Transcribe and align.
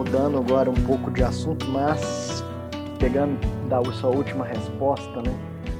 mudando 0.00 0.38
agora 0.38 0.70
um 0.70 0.86
pouco 0.86 1.10
de 1.10 1.22
assunto, 1.22 1.66
mas 1.66 2.42
pegando 2.98 3.38
da 3.68 3.84
sua 3.92 4.08
última 4.08 4.46
resposta, 4.46 5.20
né? 5.20 5.30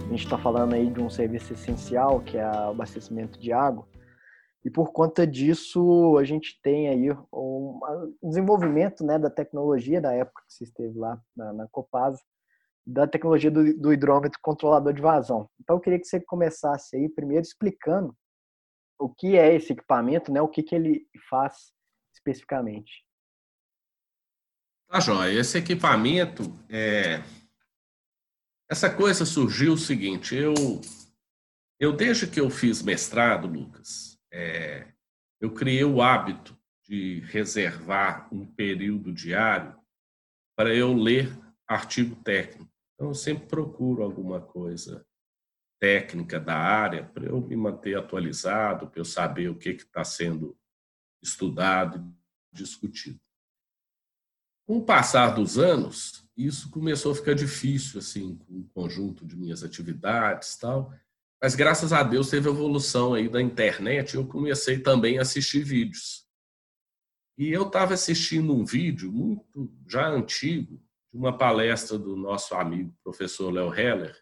A 0.05 0.09
gente 0.11 0.25
está 0.25 0.37
falando 0.37 0.75
aí 0.75 0.91
de 0.91 1.01
um 1.01 1.09
serviço 1.09 1.55
essencial, 1.55 2.21
que 2.21 2.37
é 2.37 2.45
o 2.45 2.69
abastecimento 2.69 3.41
de 3.41 3.51
água. 3.51 3.89
E 4.63 4.69
por 4.69 4.93
conta 4.93 5.27
disso, 5.27 6.19
a 6.19 6.25
gente 6.25 6.61
tem 6.63 6.91
aí 6.91 7.11
um 7.33 7.81
desenvolvimento 8.23 9.03
né, 9.03 9.19
da 9.19 9.31
tecnologia 9.31 10.03
da 10.03 10.13
época 10.13 10.43
que 10.47 10.53
você 10.53 10.65
esteve 10.65 10.99
lá 10.99 11.19
na, 11.35 11.55
na 11.55 11.69
Copasa, 11.69 12.21
da 12.87 13.07
tecnologia 13.07 13.51
do, 13.51 13.75
do 13.75 13.91
hidrômetro 13.91 14.39
controlador 14.43 14.93
de 14.93 15.01
vazão. 15.01 15.49
Então, 15.63 15.77
eu 15.77 15.81
queria 15.81 15.99
que 15.99 16.05
você 16.05 16.21
começasse 16.21 16.95
aí 16.95 17.09
primeiro 17.09 17.43
explicando 17.43 18.15
o 18.99 19.09
que 19.09 19.39
é 19.39 19.55
esse 19.55 19.73
equipamento, 19.73 20.31
né, 20.31 20.43
o 20.43 20.49
que, 20.49 20.63
que 20.63 20.75
ele 20.75 21.07
faz 21.31 21.73
especificamente. 22.15 23.09
Tá, 24.91 24.99
Joia. 24.99 25.39
Esse 25.39 25.57
equipamento, 25.57 26.43
é... 26.69 27.23
essa 28.69 28.93
coisa 28.93 29.25
surgiu 29.25 29.75
o 29.75 29.79
seguinte, 29.79 30.35
eu, 30.35 30.53
eu 31.79 31.93
desde 31.93 32.27
que 32.27 32.41
eu 32.41 32.51
fiz 32.51 32.83
mestrado, 32.83 33.47
Lucas, 33.47 34.19
é, 34.33 34.93
eu 35.41 35.55
criei 35.55 35.85
o 35.85 36.03
hábito 36.03 36.59
de 36.83 37.21
reservar 37.27 38.29
um 38.35 38.45
período 38.45 39.13
diário 39.13 39.79
para 40.57 40.75
eu 40.75 40.93
ler 40.93 41.39
artigo 41.69 42.17
técnico. 42.25 42.69
Então, 42.95 43.11
eu 43.11 43.15
sempre 43.15 43.47
procuro 43.47 44.03
alguma 44.03 44.41
coisa 44.41 45.07
técnica 45.81 46.41
da 46.41 46.57
área 46.57 47.05
para 47.05 47.27
eu 47.27 47.41
me 47.41 47.55
manter 47.55 47.97
atualizado, 47.97 48.89
para 48.89 48.99
eu 48.99 49.05
saber 49.05 49.51
o 49.51 49.57
que 49.57 49.69
está 49.69 50.03
sendo 50.03 50.59
estudado 51.23 52.13
e 52.53 52.57
discutido. 52.57 53.21
Com 54.71 54.79
o 54.79 54.85
passar 54.85 55.31
dos 55.31 55.59
anos, 55.59 56.25
isso 56.37 56.71
começou 56.71 57.11
a 57.11 57.15
ficar 57.17 57.35
difícil, 57.35 57.99
assim, 57.99 58.37
com 58.37 58.61
o 58.61 58.69
conjunto 58.73 59.27
de 59.27 59.35
minhas 59.35 59.65
atividades 59.65 60.57
tal, 60.57 60.95
mas 61.43 61.57
graças 61.57 61.93
a 61.93 62.05
Deus 62.05 62.31
teve 62.31 62.49
evolução 62.49 63.15
aí 63.15 63.29
da 63.29 63.43
internet, 63.43 64.15
eu 64.15 64.25
comecei 64.25 64.79
também 64.79 65.19
a 65.19 65.23
assistir 65.23 65.65
vídeos. 65.65 66.25
E 67.37 67.49
eu 67.49 67.67
estava 67.67 67.95
assistindo 67.95 68.55
um 68.55 68.65
vídeo 68.65 69.11
muito 69.11 69.75
já 69.89 70.07
antigo, 70.07 70.81
de 71.13 71.19
uma 71.19 71.37
palestra 71.37 71.99
do 71.99 72.15
nosso 72.15 72.55
amigo 72.55 72.97
professor 73.03 73.53
Léo 73.53 73.75
Heller, 73.75 74.17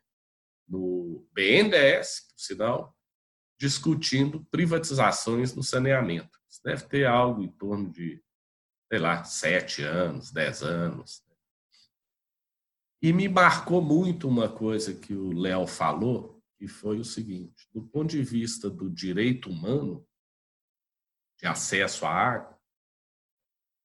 no 0.66 1.28
BNDES, 1.30 2.26
por 2.32 2.41
sinal, 2.41 2.96
discutindo 3.60 4.46
privatizações 4.50 5.54
no 5.54 5.62
saneamento. 5.62 6.38
Isso 6.48 6.62
deve 6.64 6.84
ter 6.84 7.04
algo 7.04 7.42
em 7.42 7.48
torno 7.48 7.91
de, 7.91 8.22
sei 8.89 8.98
lá, 8.98 9.22
sete 9.25 9.83
anos, 9.83 10.31
dez 10.31 10.62
anos. 10.62 11.22
E 13.00 13.12
me 13.12 13.28
marcou 13.28 13.81
muito 13.81 14.27
uma 14.27 14.48
coisa 14.48 14.94
que 14.94 15.14
o 15.14 15.33
Léo 15.33 15.67
falou, 15.67 16.42
que 16.56 16.67
foi 16.67 16.98
o 16.98 17.05
seguinte: 17.05 17.69
do 17.72 17.83
ponto 17.83 18.11
de 18.11 18.22
vista 18.22 18.69
do 18.69 18.91
direito 18.91 19.50
humano 19.50 20.06
de 21.39 21.47
acesso 21.47 22.05
à 22.05 22.11
água, 22.11 22.59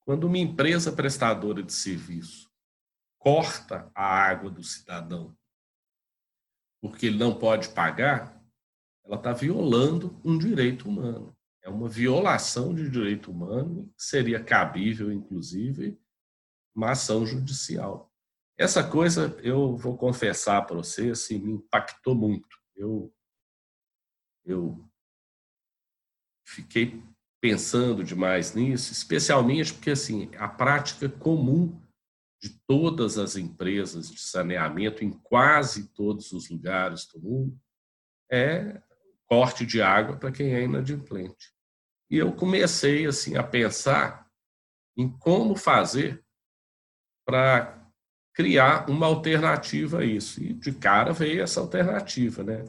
quando 0.01 0.25
uma 0.25 0.37
empresa 0.37 0.91
prestadora 0.91 1.61
de 1.61 1.71
serviço 1.71 2.51
corta 3.19 3.91
a 3.93 4.03
água 4.03 4.49
do 4.49 4.63
cidadão 4.63 5.37
porque 6.83 7.05
ele 7.05 7.17
não 7.17 7.33
pode 7.33 7.69
pagar, 7.69 8.43
ela 9.05 9.15
está 9.15 9.31
violando 9.31 10.19
um 10.21 10.37
direito 10.37 10.89
humano. 10.89 11.32
É 11.63 11.69
uma 11.69 11.87
violação 11.87 12.75
de 12.75 12.89
direito 12.89 13.31
humano 13.31 13.91
seria 13.97 14.43
cabível, 14.43 15.11
inclusive, 15.11 15.97
uma 16.75 16.91
ação 16.91 17.25
judicial. 17.25 18.11
Essa 18.57 18.83
coisa, 18.87 19.35
eu 19.41 19.75
vou 19.75 19.97
confessar 19.97 20.61
para 20.63 20.75
você, 20.75 21.11
assim, 21.11 21.39
me 21.39 21.53
impactou 21.53 22.13
muito. 22.13 22.57
Eu, 22.75 23.13
eu 24.45 24.87
fiquei 26.45 27.01
pensando 27.41 28.03
demais 28.03 28.53
nisso, 28.53 28.91
especialmente 28.91 29.73
porque 29.73 29.91
assim 29.91 30.31
a 30.37 30.47
prática 30.47 31.09
comum 31.09 31.81
de 32.41 32.49
todas 32.67 33.17
as 33.17 33.35
empresas 33.35 34.09
de 34.09 34.19
saneamento 34.19 35.03
em 35.03 35.11
quase 35.11 35.89
todos 35.93 36.31
os 36.31 36.49
lugares 36.49 37.05
do 37.05 37.19
mundo 37.21 37.59
é 38.31 38.81
corte 39.25 39.65
de 39.65 39.81
água 39.81 40.17
para 40.17 40.31
quem 40.31 40.53
é 40.53 40.63
inadimplente. 40.63 41.52
E 42.13 42.17
eu 42.19 42.31
comecei 42.31 43.07
assim 43.07 43.37
a 43.37 43.41
pensar 43.41 44.29
em 44.95 45.09
como 45.09 45.55
fazer 45.55 46.23
para 47.25 47.91
criar 48.35 48.87
uma 48.87 49.07
alternativa 49.07 50.01
a 50.01 50.05
isso. 50.05 50.39
E 50.39 50.53
de 50.53 50.73
cara 50.73 51.11
veio 51.11 51.41
essa 51.41 51.59
alternativa, 51.59 52.43
né? 52.43 52.65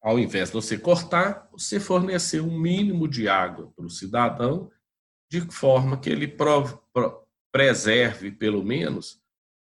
Ao 0.00 0.20
invés 0.20 0.50
de 0.50 0.54
você 0.54 0.78
cortar, 0.78 1.48
você 1.50 1.80
fornecer 1.80 2.40
um 2.40 2.56
mínimo 2.56 3.08
de 3.08 3.28
água 3.28 3.72
para 3.74 3.84
o 3.84 3.90
cidadão, 3.90 4.70
de 5.28 5.40
forma 5.50 5.98
que 5.98 6.10
ele 6.10 6.28
pro, 6.28 6.80
preserve, 7.50 8.30
pelo 8.30 8.62
menos, 8.62 9.20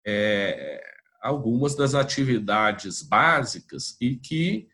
é, 0.04 0.82
algumas 1.22 1.76
das 1.76 1.94
atividades 1.94 3.00
básicas 3.00 3.96
e 4.00 4.16
que 4.16 4.68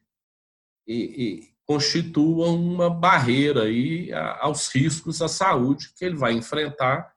e, 0.86 0.94
e 0.94 1.53
constituam 1.66 2.54
uma 2.56 2.90
barreira 2.90 3.64
aí 3.64 4.12
aos 4.12 4.68
riscos 4.68 5.22
à 5.22 5.28
saúde 5.28 5.92
que 5.94 6.04
ele 6.04 6.16
vai 6.16 6.32
enfrentar 6.32 7.14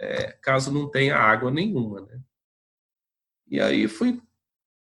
é, 0.00 0.32
caso 0.42 0.72
não 0.72 0.90
tenha 0.90 1.16
água 1.16 1.50
nenhuma. 1.50 2.02
Né? 2.02 2.20
E 3.48 3.60
aí 3.60 3.88
fui 3.88 4.20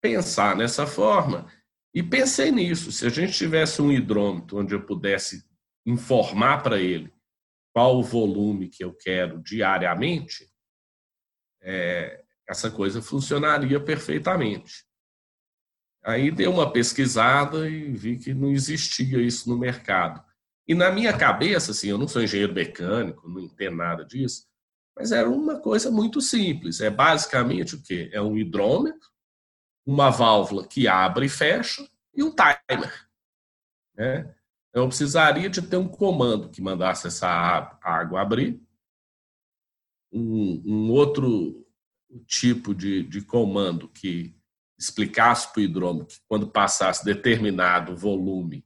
pensar 0.01 0.55
nessa 0.55 0.85
forma 0.85 1.51
e 1.93 2.03
pensei 2.03 2.51
nisso. 2.51 2.91
Se 2.91 3.05
a 3.05 3.09
gente 3.09 3.33
tivesse 3.33 3.81
um 3.81 3.91
hidrômetro 3.91 4.57
onde 4.57 4.75
eu 4.75 4.85
pudesse 4.85 5.45
informar 5.85 6.61
para 6.61 6.79
ele 6.79 7.13
qual 7.73 7.97
o 7.97 8.03
volume 8.03 8.69
que 8.69 8.83
eu 8.83 8.93
quero 8.93 9.41
diariamente, 9.41 10.49
é, 11.61 12.23
essa 12.47 12.71
coisa 12.71 13.01
funcionaria 13.01 13.79
perfeitamente. 13.79 14.85
Aí 16.05 16.29
dei 16.29 16.45
uma 16.45 16.71
pesquisada 16.71 17.67
e 17.67 17.91
vi 17.91 18.15
que 18.17 18.31
não 18.31 18.51
existia 18.51 19.19
isso 19.19 19.49
no 19.49 19.57
mercado. 19.57 20.23
E 20.67 20.75
na 20.75 20.91
minha 20.91 21.17
cabeça, 21.17 21.71
assim, 21.71 21.87
eu 21.87 21.97
não 21.97 22.07
sou 22.07 22.21
engenheiro 22.21 22.53
mecânico, 22.53 23.27
não 23.27 23.39
entendo 23.39 23.77
nada 23.77 24.05
disso, 24.05 24.47
mas 24.95 25.11
era 25.11 25.27
uma 25.27 25.59
coisa 25.59 25.89
muito 25.89 26.21
simples. 26.21 26.79
É 26.79 26.91
basicamente 26.91 27.75
o 27.75 27.81
quê? 27.81 28.09
É 28.13 28.21
um 28.21 28.37
hidrômetro, 28.37 29.09
uma 29.83 30.11
válvula 30.11 30.67
que 30.67 30.87
abre 30.87 31.25
e 31.25 31.29
fecha 31.29 31.83
e 32.13 32.21
um 32.21 32.31
timer. 32.33 33.07
Né? 33.95 34.31
Eu 34.71 34.87
precisaria 34.87 35.49
de 35.49 35.61
ter 35.61 35.77
um 35.77 35.87
comando 35.87 36.49
que 36.49 36.61
mandasse 36.61 37.07
essa 37.07 37.27
água 37.81 38.21
abrir, 38.21 38.61
um, 40.11 40.61
um 40.65 40.91
outro 40.91 41.65
tipo 42.27 42.75
de, 42.75 43.01
de 43.03 43.21
comando 43.21 43.89
que 43.89 44.34
explicasse 44.77 45.51
para 45.51 45.61
o 45.61 45.63
hidrômetro 45.63 46.17
que 46.17 46.21
quando 46.27 46.51
passasse 46.51 47.05
determinado 47.05 47.95
volume, 47.95 48.65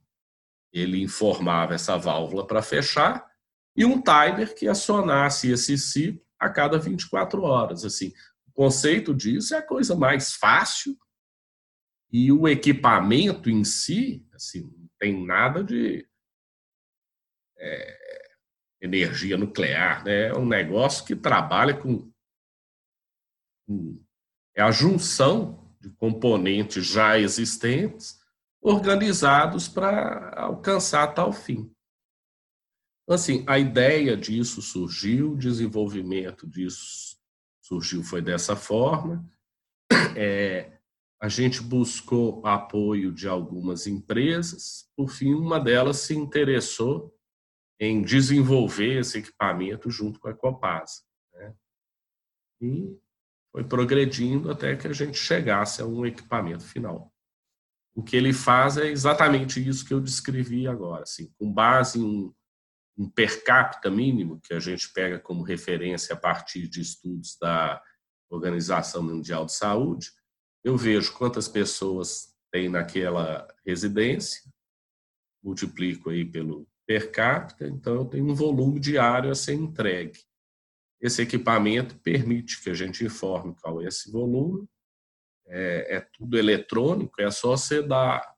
ele 0.72 1.02
informava 1.02 1.74
essa 1.74 1.96
válvula 1.96 2.46
para 2.46 2.62
fechar, 2.62 3.28
e 3.76 3.84
um 3.84 4.00
timer 4.00 4.54
que 4.54 4.68
acionasse 4.68 5.50
esse 5.50 5.78
ciclo 5.78 6.20
a 6.38 6.48
cada 6.50 6.78
24 6.78 7.42
horas. 7.42 7.84
Assim, 7.84 8.12
o 8.46 8.52
conceito 8.52 9.14
disso 9.14 9.54
é 9.54 9.58
a 9.58 9.66
coisa 9.66 9.94
mais 9.94 10.34
fácil 10.34 10.96
e 12.12 12.32
o 12.32 12.48
equipamento 12.48 13.48
em 13.48 13.62
si, 13.64 14.26
assim, 14.34 14.62
não 14.62 14.90
tem 14.98 15.24
nada 15.24 15.62
de 15.62 16.08
é, 17.56 17.98
energia 18.80 19.36
nuclear, 19.36 20.04
né? 20.04 20.28
É 20.28 20.34
um 20.36 20.46
negócio 20.46 21.04
que 21.04 21.14
trabalha 21.14 21.76
com, 21.76 22.10
com 23.66 24.02
é 24.56 24.62
a 24.62 24.70
junção 24.70 25.69
de 25.80 25.90
componentes 25.90 26.86
já 26.86 27.18
existentes 27.18 28.20
organizados 28.62 29.66
para 29.66 30.34
alcançar 30.38 31.08
tal 31.14 31.32
fim. 31.32 31.72
Então, 33.04 33.14
assim, 33.14 33.44
a 33.46 33.58
ideia 33.58 34.16
disso 34.16 34.60
surgiu, 34.60 35.32
o 35.32 35.38
desenvolvimento 35.38 36.46
disso 36.46 37.16
surgiu 37.62 38.02
foi 38.02 38.20
dessa 38.20 38.54
forma. 38.54 39.28
É, 40.16 40.78
a 41.20 41.28
gente 41.28 41.62
buscou 41.62 42.44
apoio 42.46 43.12
de 43.12 43.28
algumas 43.28 43.86
empresas, 43.86 44.88
por 44.96 45.10
fim, 45.10 45.34
uma 45.34 45.58
delas 45.58 45.98
se 45.98 46.14
interessou 46.14 47.14
em 47.78 48.02
desenvolver 48.02 49.00
esse 49.00 49.18
equipamento 49.18 49.90
junto 49.90 50.20
com 50.20 50.28
a 50.28 50.34
Copasa. 50.34 51.02
Né? 51.32 51.54
E 52.60 52.98
foi 53.52 53.64
progredindo 53.64 54.50
até 54.50 54.76
que 54.76 54.86
a 54.86 54.92
gente 54.92 55.18
chegasse 55.18 55.82
a 55.82 55.86
um 55.86 56.06
equipamento 56.06 56.64
final. 56.64 57.12
O 57.94 58.02
que 58.02 58.16
ele 58.16 58.32
faz 58.32 58.76
é 58.76 58.86
exatamente 58.86 59.66
isso 59.66 59.84
que 59.84 59.92
eu 59.92 60.00
descrevi 60.00 60.66
agora, 60.68 61.02
assim, 61.02 61.32
com 61.38 61.52
base 61.52 61.98
em 61.98 62.32
um 62.96 63.08
per 63.08 63.42
capita 63.44 63.90
mínimo, 63.90 64.40
que 64.40 64.52
a 64.52 64.60
gente 64.60 64.92
pega 64.92 65.18
como 65.18 65.42
referência 65.42 66.14
a 66.14 66.18
partir 66.18 66.68
de 66.68 66.82
estudos 66.82 67.36
da 67.40 67.82
Organização 68.28 69.02
Mundial 69.02 69.46
de 69.46 69.54
Saúde, 69.54 70.10
eu 70.62 70.76
vejo 70.76 71.14
quantas 71.14 71.48
pessoas 71.48 72.34
tem 72.52 72.68
naquela 72.68 73.48
residência, 73.66 74.42
multiplico 75.42 76.10
aí 76.10 76.24
pelo 76.24 76.68
per 76.86 77.10
capita, 77.10 77.66
então 77.66 77.94
eu 77.94 78.04
tenho 78.04 78.28
um 78.28 78.34
volume 78.34 78.78
diário 78.78 79.30
a 79.30 79.34
ser 79.34 79.54
entregue. 79.54 80.20
Esse 81.00 81.22
equipamento 81.22 81.96
permite 82.00 82.62
que 82.62 82.70
a 82.70 82.74
gente 82.74 83.04
informe 83.04 83.54
qual 83.60 83.80
é 83.80 83.86
esse 83.86 84.10
volume, 84.10 84.68
é, 85.46 85.96
é 85.96 86.00
tudo 86.00 86.38
eletrônico, 86.38 87.20
é 87.20 87.30
só 87.30 87.56
você 87.56 87.82
dar, 87.82 88.34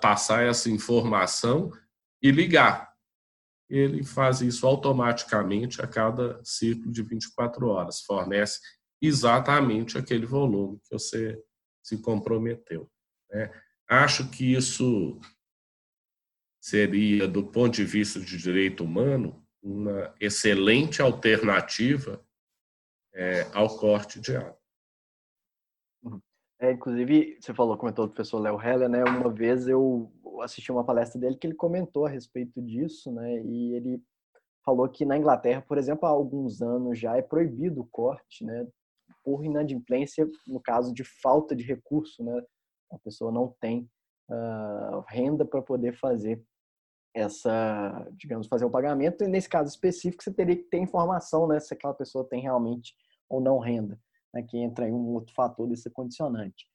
passar 0.00 0.44
essa 0.44 0.70
informação 0.70 1.70
e 2.22 2.30
ligar. 2.30 2.92
Ele 3.68 4.02
faz 4.02 4.40
isso 4.40 4.66
automaticamente 4.66 5.82
a 5.82 5.86
cada 5.86 6.42
ciclo 6.42 6.90
de 6.90 7.02
24 7.02 7.68
horas, 7.68 8.00
fornece 8.00 8.60
exatamente 9.00 9.98
aquele 9.98 10.26
volume 10.26 10.80
que 10.80 10.90
você 10.90 11.40
se 11.82 11.98
comprometeu. 11.98 12.90
Né? 13.30 13.50
Acho 13.88 14.28
que 14.30 14.54
isso 14.54 15.20
seria, 16.60 17.28
do 17.28 17.44
ponto 17.46 17.74
de 17.74 17.84
vista 17.84 18.20
de 18.20 18.36
direito 18.36 18.84
humano, 18.84 19.46
uma 19.62 20.14
excelente 20.20 21.02
alternativa 21.02 22.24
é, 23.14 23.42
ao 23.52 23.76
corte 23.76 24.20
de 24.20 24.36
água. 24.36 24.58
Uhum. 26.02 26.20
É, 26.60 26.72
inclusive, 26.72 27.38
você 27.40 27.54
falou, 27.54 27.76
comentou 27.76 28.04
o 28.04 28.08
professor 28.08 28.38
Léo 28.38 28.60
Heller, 28.60 28.88
né? 28.88 29.04
Uma 29.04 29.32
vez 29.32 29.68
eu 29.68 30.12
assisti 30.42 30.70
uma 30.70 30.84
palestra 30.84 31.20
dele 31.20 31.36
que 31.36 31.46
ele 31.46 31.54
comentou 31.54 32.06
a 32.06 32.08
respeito 32.08 32.62
disso, 32.62 33.12
né? 33.12 33.42
E 33.42 33.74
ele 33.74 34.02
falou 34.64 34.88
que 34.88 35.04
na 35.04 35.16
Inglaterra, 35.16 35.62
por 35.62 35.78
exemplo, 35.78 36.06
há 36.06 36.10
alguns 36.10 36.60
anos 36.62 36.98
já 36.98 37.16
é 37.16 37.22
proibido 37.22 37.80
o 37.80 37.88
corte, 37.88 38.44
né? 38.44 38.66
Por 39.24 39.44
inadimplência, 39.44 40.28
no 40.46 40.60
caso 40.60 40.92
de 40.92 41.04
falta 41.04 41.54
de 41.54 41.64
recurso, 41.64 42.22
né? 42.22 42.42
A 42.92 42.98
pessoa 42.98 43.32
não 43.32 43.54
tem 43.60 43.88
uh, 44.30 45.00
renda 45.08 45.44
para 45.44 45.62
poder 45.62 45.98
fazer 45.98 46.42
essa, 47.18 48.06
digamos, 48.12 48.46
fazer 48.46 48.64
o 48.64 48.70
pagamento. 48.70 49.24
E 49.24 49.28
nesse 49.28 49.48
caso 49.48 49.68
específico, 49.68 50.22
você 50.22 50.32
teria 50.32 50.56
que 50.56 50.64
ter 50.64 50.78
informação, 50.78 51.46
né, 51.46 51.60
se 51.60 51.74
aquela 51.74 51.94
pessoa 51.94 52.24
tem 52.24 52.40
realmente 52.40 52.94
ou 53.28 53.40
não 53.40 53.58
renda, 53.58 53.98
né, 54.32 54.42
que 54.42 54.56
entra 54.58 54.88
em 54.88 54.92
um 54.92 55.08
outro 55.08 55.34
fator 55.34 55.68
desse 55.68 55.90
condicionante. 55.90 56.66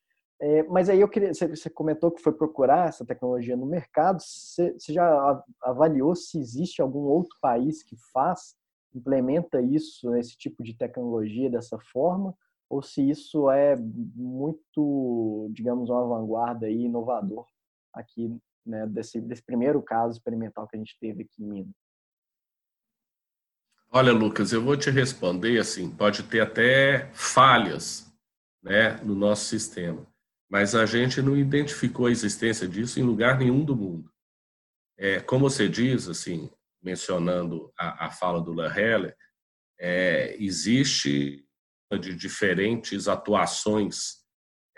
É, 0.41 0.63
mas 0.63 0.89
aí 0.89 0.99
eu 0.99 1.07
queria, 1.07 1.33
você 1.33 1.69
comentou 1.69 2.11
que 2.11 2.21
foi 2.21 2.33
procurar 2.33 2.89
essa 2.89 3.05
tecnologia 3.05 3.55
no 3.55 3.65
mercado. 3.65 4.21
Você, 4.21 4.73
você 4.73 4.91
já 4.91 5.43
avaliou 5.61 6.15
se 6.15 6.37
existe 6.37 6.81
algum 6.81 7.03
outro 7.03 7.37
país 7.41 7.81
que 7.81 7.95
faz, 8.11 8.55
implementa 8.93 9.61
isso, 9.61 10.13
esse 10.15 10.37
tipo 10.37 10.61
de 10.61 10.75
tecnologia 10.75 11.49
dessa 11.49 11.79
forma, 11.79 12.35
ou 12.69 12.81
se 12.81 13.07
isso 13.07 13.49
é 13.49 13.75
muito, 14.15 15.49
digamos, 15.51 15.89
uma 15.89 16.05
vanguarda 16.07 16.69
e 16.69 16.85
inovador 16.85 17.45
aqui 17.93 18.37
né, 18.65 18.85
desse, 18.87 19.19
desse 19.21 19.43
primeiro 19.43 19.81
caso 19.81 20.17
experimental 20.17 20.67
que 20.67 20.75
a 20.75 20.79
gente 20.79 20.97
teve 20.99 21.23
aqui 21.23 21.43
em 21.43 21.47
Minas? 21.47 21.75
Olha, 23.89 24.11
Lucas, 24.11 24.51
eu 24.51 24.63
vou 24.63 24.75
te 24.75 24.89
responder 24.89 25.59
assim, 25.59 25.89
pode 25.89 26.23
ter 26.23 26.39
até 26.39 27.11
falhas 27.13 28.11
né, 28.63 28.95
no 29.03 29.13
nosso 29.13 29.45
sistema, 29.45 30.07
mas 30.49 30.73
a 30.73 30.85
gente 30.85 31.21
não 31.21 31.37
identificou 31.37 32.07
a 32.07 32.11
existência 32.11 32.67
disso 32.67 32.99
em 32.99 33.03
lugar 33.03 33.37
nenhum 33.37 33.63
do 33.63 33.75
mundo. 33.75 34.11
É, 34.97 35.19
como 35.19 35.49
você 35.49 35.69
diz, 35.69 36.07
assim, 36.07 36.49
mencionando 36.81 37.71
a, 37.77 38.07
a 38.07 38.09
fala 38.09 38.41
do 38.41 38.53
Laheller, 38.53 39.15
é, 39.79 40.35
existe 40.41 41.45
de 41.99 42.15
diferentes 42.15 43.07
atuações 43.07 44.22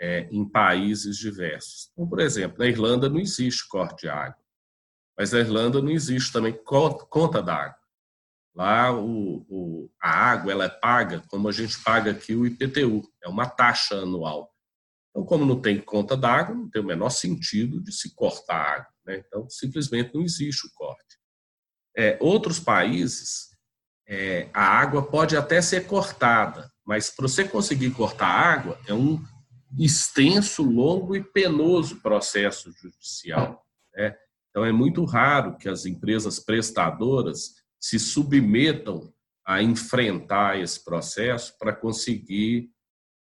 é, 0.00 0.28
em 0.30 0.48
países 0.48 1.16
diversos. 1.16 1.90
Então, 1.92 2.08
por 2.08 2.20
exemplo, 2.20 2.58
na 2.58 2.66
Irlanda 2.66 3.08
não 3.08 3.18
existe 3.18 3.66
corte 3.68 4.02
de 4.02 4.08
água, 4.08 4.38
mas 5.16 5.32
na 5.32 5.40
Irlanda 5.40 5.80
não 5.80 5.90
existe 5.90 6.32
também 6.32 6.52
conta 6.52 7.42
d'água. 7.42 7.76
Lá 8.54 8.90
o, 8.90 9.44
o, 9.48 9.90
a 10.00 10.10
água 10.10 10.50
ela 10.50 10.64
é 10.64 10.68
paga 10.68 11.22
como 11.28 11.48
a 11.48 11.52
gente 11.52 11.82
paga 11.82 12.10
aqui 12.10 12.34
o 12.34 12.46
IPTU, 12.46 13.02
é 13.22 13.28
uma 13.28 13.46
taxa 13.46 13.96
anual. 13.96 14.50
Então, 15.10 15.24
como 15.24 15.46
não 15.46 15.60
tem 15.60 15.80
conta 15.80 16.16
d'água, 16.16 16.54
não 16.54 16.68
tem 16.68 16.82
o 16.82 16.86
menor 16.86 17.10
sentido 17.10 17.82
de 17.82 17.92
se 17.92 18.14
cortar 18.14 18.78
água. 18.78 18.92
Né? 19.06 19.22
Então, 19.26 19.48
simplesmente 19.48 20.14
não 20.14 20.22
existe 20.22 20.66
o 20.66 20.70
corte. 20.74 21.18
É, 21.96 22.18
outros 22.20 22.58
países, 22.58 23.48
é, 24.06 24.50
a 24.52 24.62
água 24.62 25.02
pode 25.02 25.36
até 25.36 25.60
ser 25.62 25.86
cortada, 25.86 26.70
mas 26.84 27.10
para 27.10 27.26
você 27.26 27.48
conseguir 27.48 27.90
cortar 27.92 28.26
água, 28.26 28.78
é 28.86 28.92
um 28.92 29.22
extenso, 29.78 30.62
longo 30.62 31.14
e 31.16 31.22
penoso 31.22 32.00
processo 32.00 32.72
judicial. 32.72 33.64
Né? 33.94 34.16
Então, 34.50 34.64
é 34.64 34.72
muito 34.72 35.04
raro 35.04 35.56
que 35.56 35.68
as 35.68 35.84
empresas 35.86 36.38
prestadoras 36.38 37.56
se 37.80 37.98
submetam 37.98 39.12
a 39.44 39.62
enfrentar 39.62 40.58
esse 40.58 40.82
processo 40.82 41.56
para 41.58 41.72
conseguir 41.72 42.70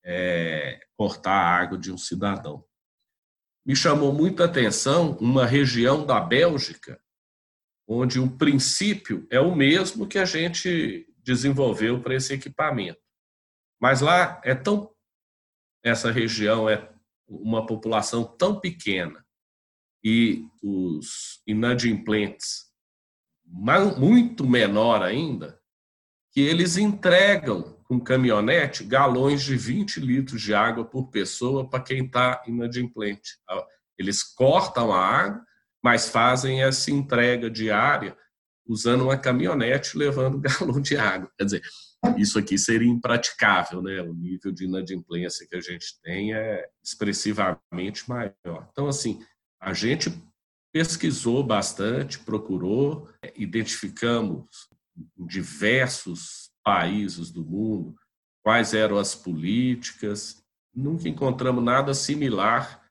é, 0.05 0.81
cortar 0.97 1.33
a 1.33 1.57
água 1.57 1.79
de 1.79 1.93
um 1.93 1.99
cidadão. 1.99 2.65
Me 3.65 3.77
chamou 3.77 4.13
muita 4.13 4.47
atenção 4.47 5.17
uma 5.21 5.47
região 5.47 6.05
da 6.05 6.19
Bélgica, 6.19 7.01
onde 7.87 8.19
o 8.19 8.31
princípio 8.37 9.27
é 9.31 9.39
o 9.39 9.55
mesmo 9.55 10.07
que 10.07 10.19
a 10.19 10.25
gente 10.25 11.07
desenvolveu 11.19 12.01
para 12.01 12.15
esse 12.15 12.33
equipamento. 12.33 13.01
Mas 13.81 14.01
lá 14.01 14.41
é 14.45 14.55
tão 14.55 14.91
essa 15.83 16.11
região 16.11 16.69
é 16.69 16.91
uma 17.29 17.67
população 17.67 18.25
tão 18.25 18.59
pequena 18.59 19.25
e 20.03 20.45
os 20.63 21.41
inadimplentes 21.47 22.71
muito 23.99 24.47
menor 24.47 25.03
ainda, 25.03 25.59
que 26.33 26.41
eles 26.41 26.77
entregam 26.77 27.79
com 27.85 28.01
caminhonete 28.01 28.85
galões 28.85 29.43
de 29.43 29.57
20 29.57 29.99
litros 29.99 30.41
de 30.41 30.55
água 30.55 30.85
por 30.85 31.09
pessoa 31.09 31.69
para 31.69 31.83
quem 31.83 32.05
está 32.05 32.43
inadimplente. 32.47 33.39
Eles 33.99 34.23
cortam 34.23 34.93
a 34.93 35.05
água, 35.05 35.45
mas 35.83 36.09
fazem 36.09 36.63
essa 36.63 36.91
entrega 36.91 37.51
diária 37.51 38.17
usando 38.67 39.03
uma 39.03 39.19
caminhonete 39.19 39.99
levando 39.99 40.39
galão 40.41 40.81
de 40.81 40.97
água. 40.97 41.31
Quer 41.37 41.45
dizer, 41.45 41.63
isso 42.17 42.39
aqui 42.39 42.57
seria 42.59 42.89
impraticável, 42.89 43.83
né? 43.83 44.01
O 44.03 44.15
nível 44.15 44.53
de 44.53 44.65
inadimplência 44.65 45.47
que 45.47 45.57
a 45.57 45.61
gente 45.61 46.01
tem 46.03 46.35
é 46.35 46.69
expressivamente 46.83 48.09
maior. 48.09 48.69
Então, 48.71 48.89
assim, 48.89 49.25
a 49.61 49.73
gente 49.73 50.11
pesquisou 50.73 51.43
bastante, 51.43 52.19
procurou, 52.19 53.09
identificamos 53.35 54.69
em 55.19 55.27
diversos 55.27 56.51
países 56.65 57.31
do 57.31 57.45
mundo 57.45 57.95
quais 58.43 58.75
eram 58.75 58.99
as 58.99 59.15
políticas, 59.15 60.43
nunca 60.75 61.09
encontramos 61.09 61.63
nada 61.63 61.93
similar 61.95 62.87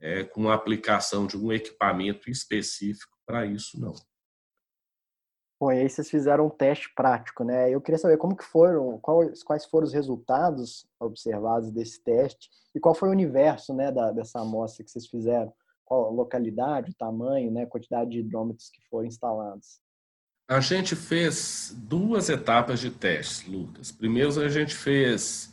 é, 0.00 0.24
com 0.24 0.48
a 0.48 0.54
aplicação 0.54 1.26
de 1.26 1.36
um 1.36 1.52
equipamento 1.52 2.30
específico 2.30 3.16
para 3.26 3.46
isso, 3.46 3.78
não. 3.80 3.94
Bom, 5.60 5.70
e 5.70 5.80
aí 5.80 5.90
vocês 5.90 6.08
fizeram 6.08 6.46
um 6.46 6.50
teste 6.50 6.90
prático, 6.94 7.44
né? 7.44 7.68
Eu 7.68 7.82
queria 7.82 7.98
saber 7.98 8.16
como 8.16 8.34
que 8.34 8.44
foram, 8.44 8.98
quais, 8.98 9.42
quais 9.42 9.66
foram 9.66 9.86
os 9.86 9.92
resultados 9.92 10.86
observados 10.98 11.70
desse 11.70 12.02
teste 12.02 12.48
e 12.74 12.80
qual 12.80 12.94
foi 12.94 13.10
o 13.10 13.12
universo, 13.12 13.74
né, 13.74 13.92
da, 13.92 14.10
dessa 14.10 14.40
amostra 14.40 14.82
que 14.82 14.90
vocês 14.90 15.06
fizeram, 15.06 15.52
qual 15.84 16.10
localidade, 16.10 16.94
tamanho, 16.94 17.50
né, 17.50 17.66
quantidade 17.66 18.10
de 18.10 18.20
hidrômetros 18.20 18.70
que 18.70 18.80
foram 18.88 19.06
instalados. 19.06 19.80
A 20.48 20.60
gente 20.60 20.96
fez 20.96 21.76
duas 21.76 22.30
etapas 22.30 22.80
de 22.80 22.90
teste, 22.90 23.50
Lucas. 23.50 23.92
Primeiro 23.92 24.40
a 24.40 24.48
gente 24.48 24.74
fez 24.74 25.52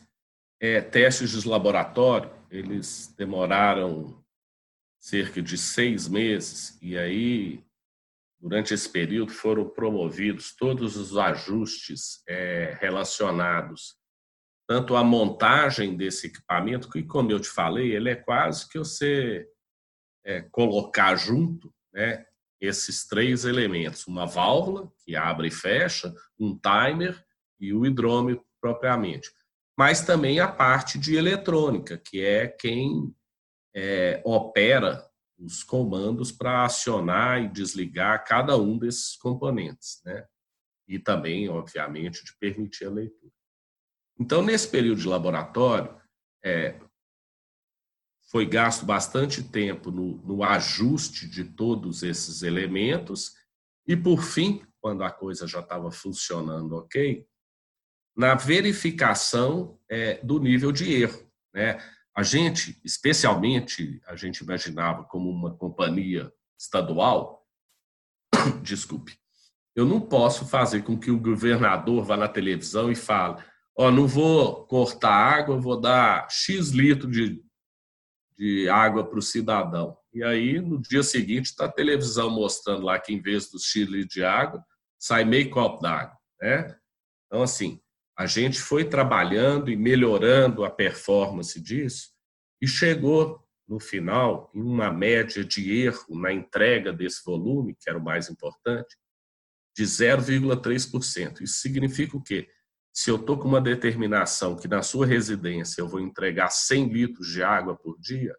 é, 0.58 0.80
testes 0.80 1.32
de 1.32 1.48
laboratório, 1.48 2.32
eles 2.50 3.14
demoraram 3.18 4.24
cerca 5.00 5.42
de 5.42 5.58
seis 5.58 6.08
meses 6.08 6.78
e 6.82 6.98
aí 6.98 7.67
Durante 8.40 8.74
esse 8.74 8.88
período 8.90 9.32
foram 9.32 9.68
promovidos 9.68 10.56
todos 10.56 10.96
os 10.96 11.18
ajustes 11.18 12.22
é, 12.28 12.78
relacionados 12.80 13.98
tanto 14.68 14.98
à 14.98 15.04
montagem 15.04 15.96
desse 15.96 16.28
equipamento, 16.28 16.90
que, 16.90 17.02
como 17.02 17.32
eu 17.32 17.40
te 17.40 17.48
falei, 17.48 17.96
ele 17.96 18.10
é 18.10 18.16
quase 18.16 18.68
que 18.68 18.78
você 18.78 19.48
é, 20.26 20.42
colocar 20.42 21.16
junto 21.16 21.74
né, 21.94 22.26
esses 22.60 23.08
três 23.08 23.46
elementos: 23.46 24.06
uma 24.06 24.28
válvula, 24.28 24.92
que 25.06 25.16
abre 25.16 25.48
e 25.48 25.52
fecha, 25.52 26.14
um 26.38 26.60
timer 26.60 27.24
e 27.58 27.74
o 27.74 27.86
hidrômetro 27.86 28.46
propriamente. 28.60 29.32
Mas 29.78 30.02
também 30.02 30.40
a 30.40 30.48
parte 30.48 31.00
de 31.00 31.16
eletrônica, 31.16 31.98
que 31.98 32.22
é 32.22 32.48
quem 32.48 33.16
é, 33.74 34.22
opera 34.26 35.07
os 35.38 35.64
comandos 35.64 36.32
para 36.32 36.66
acionar 36.66 37.42
e 37.44 37.48
desligar 37.48 38.26
cada 38.26 38.58
um 38.58 38.78
desses 38.78 39.16
componentes, 39.16 40.02
né? 40.04 40.26
E 40.88 40.98
também, 40.98 41.50
obviamente, 41.50 42.24
de 42.24 42.36
permitir 42.38 42.86
a 42.86 42.90
leitura. 42.90 43.32
Então, 44.20 44.42
nesse 44.42 44.68
período 44.70 45.02
de 45.02 45.08
laboratório, 45.08 45.96
é, 46.44 46.80
foi 48.32 48.46
gasto 48.46 48.86
bastante 48.86 49.44
tempo 49.44 49.92
no, 49.92 50.18
no 50.24 50.44
ajuste 50.44 51.28
de 51.28 51.44
todos 51.44 52.04
esses 52.04 52.42
elementos 52.42 53.34
e, 53.88 53.96
por 53.96 54.24
fim, 54.24 54.66
quando 54.82 55.04
a 55.04 55.12
coisa 55.12 55.46
já 55.46 55.60
estava 55.60 55.92
funcionando 55.92 56.74
ok, 56.78 57.26
na 58.16 58.34
verificação 58.34 59.80
é, 59.90 60.16
do 60.24 60.40
nível 60.40 60.72
de 60.72 60.92
erro. 60.92 61.32
Né? 61.54 61.78
A 62.18 62.24
gente, 62.24 62.82
especialmente, 62.84 64.02
a 64.08 64.16
gente 64.16 64.40
imaginava 64.40 65.04
como 65.04 65.30
uma 65.30 65.56
companhia 65.56 66.34
estadual, 66.60 67.46
desculpe, 68.64 69.16
eu 69.76 69.86
não 69.86 70.02
posso 70.02 70.48
fazer 70.48 70.82
com 70.82 70.98
que 70.98 71.12
o 71.12 71.20
governador 71.20 72.04
vá 72.04 72.18
na 72.18 72.28
televisão 72.28 72.92
e 72.92 72.96
fale, 72.96 73.44
ó, 73.78 73.88
oh, 73.88 73.92
não 73.92 74.08
vou 74.08 74.66
cortar 74.66 75.14
água, 75.14 75.62
vou 75.62 75.80
dar 75.80 76.28
X 76.32 76.70
litro 76.70 77.08
de, 77.08 77.40
de 78.36 78.68
água 78.68 79.08
para 79.08 79.20
o 79.20 79.22
cidadão. 79.22 79.96
E 80.12 80.24
aí, 80.24 80.60
no 80.60 80.82
dia 80.82 81.04
seguinte, 81.04 81.52
está 81.52 81.66
a 81.66 81.72
televisão 81.72 82.32
mostrando 82.32 82.84
lá 82.84 83.00
que, 83.00 83.14
em 83.14 83.22
vez 83.22 83.52
dos 83.52 83.66
X 83.66 83.88
litros 83.88 84.16
de 84.16 84.24
água, 84.24 84.66
sai 84.98 85.24
meio 85.24 85.52
copo 85.52 85.84
d'água. 85.84 86.18
Né? 86.42 86.76
Então, 87.28 87.44
assim, 87.44 87.80
a 88.18 88.26
gente 88.26 88.60
foi 88.60 88.84
trabalhando 88.84 89.70
e 89.70 89.76
melhorando 89.76 90.66
a 90.66 90.72
performance 90.72 91.62
disso 91.62 92.10
e 92.60 92.68
chegou 92.68 93.48
no 93.68 93.80
final 93.80 94.50
em 94.56 94.62
uma 94.62 94.92
média 94.92 95.46
de 95.46 95.84
erro 95.84 96.20
na 96.20 96.34
entrega 96.34 96.92
desse 96.92 97.24
volume, 97.24 97.76
que 97.80 97.88
era 97.88 98.00
o 98.00 98.04
mais 98.04 98.28
importante, 98.28 98.98
de 99.76 99.84
0,3%. 99.84 101.42
Isso 101.42 101.60
significa 101.60 102.18
o 102.18 102.24
quê? 102.24 102.50
Se 102.92 103.12
eu 103.12 103.18
estou 103.18 103.38
com 103.38 103.48
uma 103.48 103.62
determinação 103.62 104.56
que 104.56 104.68
na 104.68 104.82
sua 104.82 105.06
residência 105.06 105.82
eu 105.82 105.88
vou 105.88 106.00
entregar 106.00 106.50
100 106.50 106.88
litros 106.88 107.28
de 107.28 107.44
água 107.44 107.76
por 107.76 108.00
dia, 108.00 108.36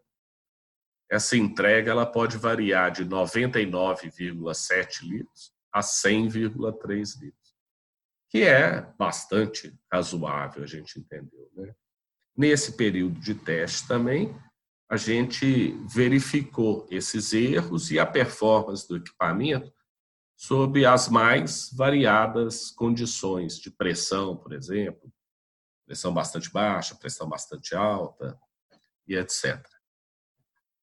essa 1.09 1.37
entrega 1.37 1.91
ela 1.91 2.05
pode 2.05 2.37
variar 2.37 2.91
de 2.91 3.05
99,7 3.05 5.03
litros 5.03 5.53
a 5.71 5.79
100,3 5.79 7.21
litros 7.21 7.38
que 8.29 8.43
é 8.43 8.81
bastante 8.97 9.75
razoável, 9.91 10.63
a 10.63 10.67
gente 10.67 10.99
entendeu. 10.99 11.49
Né? 11.55 11.73
Nesse 12.37 12.73
período 12.73 13.19
de 13.19 13.33
teste 13.33 13.87
também, 13.87 14.35
a 14.89 14.97
gente 14.97 15.71
verificou 15.87 16.87
esses 16.89 17.33
erros 17.33 17.91
e 17.91 17.99
a 17.99 18.05
performance 18.05 18.87
do 18.87 18.97
equipamento 18.97 19.73
sob 20.35 20.85
as 20.85 21.09
mais 21.09 21.69
variadas 21.73 22.71
condições 22.71 23.59
de 23.59 23.69
pressão, 23.69 24.37
por 24.37 24.53
exemplo, 24.53 25.11
pressão 25.85 26.13
bastante 26.13 26.51
baixa, 26.51 26.95
pressão 26.95 27.27
bastante 27.27 27.75
alta 27.75 28.39
e 29.07 29.15
etc. 29.15 29.61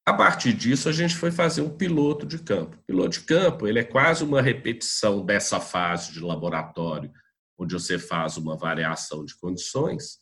A 0.05 0.13
partir 0.13 0.53
disso, 0.53 0.89
a 0.89 0.93
gente 0.93 1.17
foi 1.17 1.31
fazer 1.31 1.63
um 1.63 1.77
piloto 1.77 2.27
de 2.27 2.39
campo. 2.39 2.77
O 2.77 2.83
piloto 2.83 3.11
de 3.11 3.21
campo 3.21 3.67
ele 3.67 3.79
é 3.79 3.85
quase 3.85 4.23
uma 4.23 4.43
repetição 4.43 5.25
dessa 5.25 5.59
fase 5.59 6.13
de 6.13 6.21
laboratório 6.21 7.11
onde 7.59 7.75
você 7.75 7.99
faz 7.99 8.37
uma 8.37 8.57
variação 8.57 9.25
de 9.25 9.37
condições, 9.37 10.19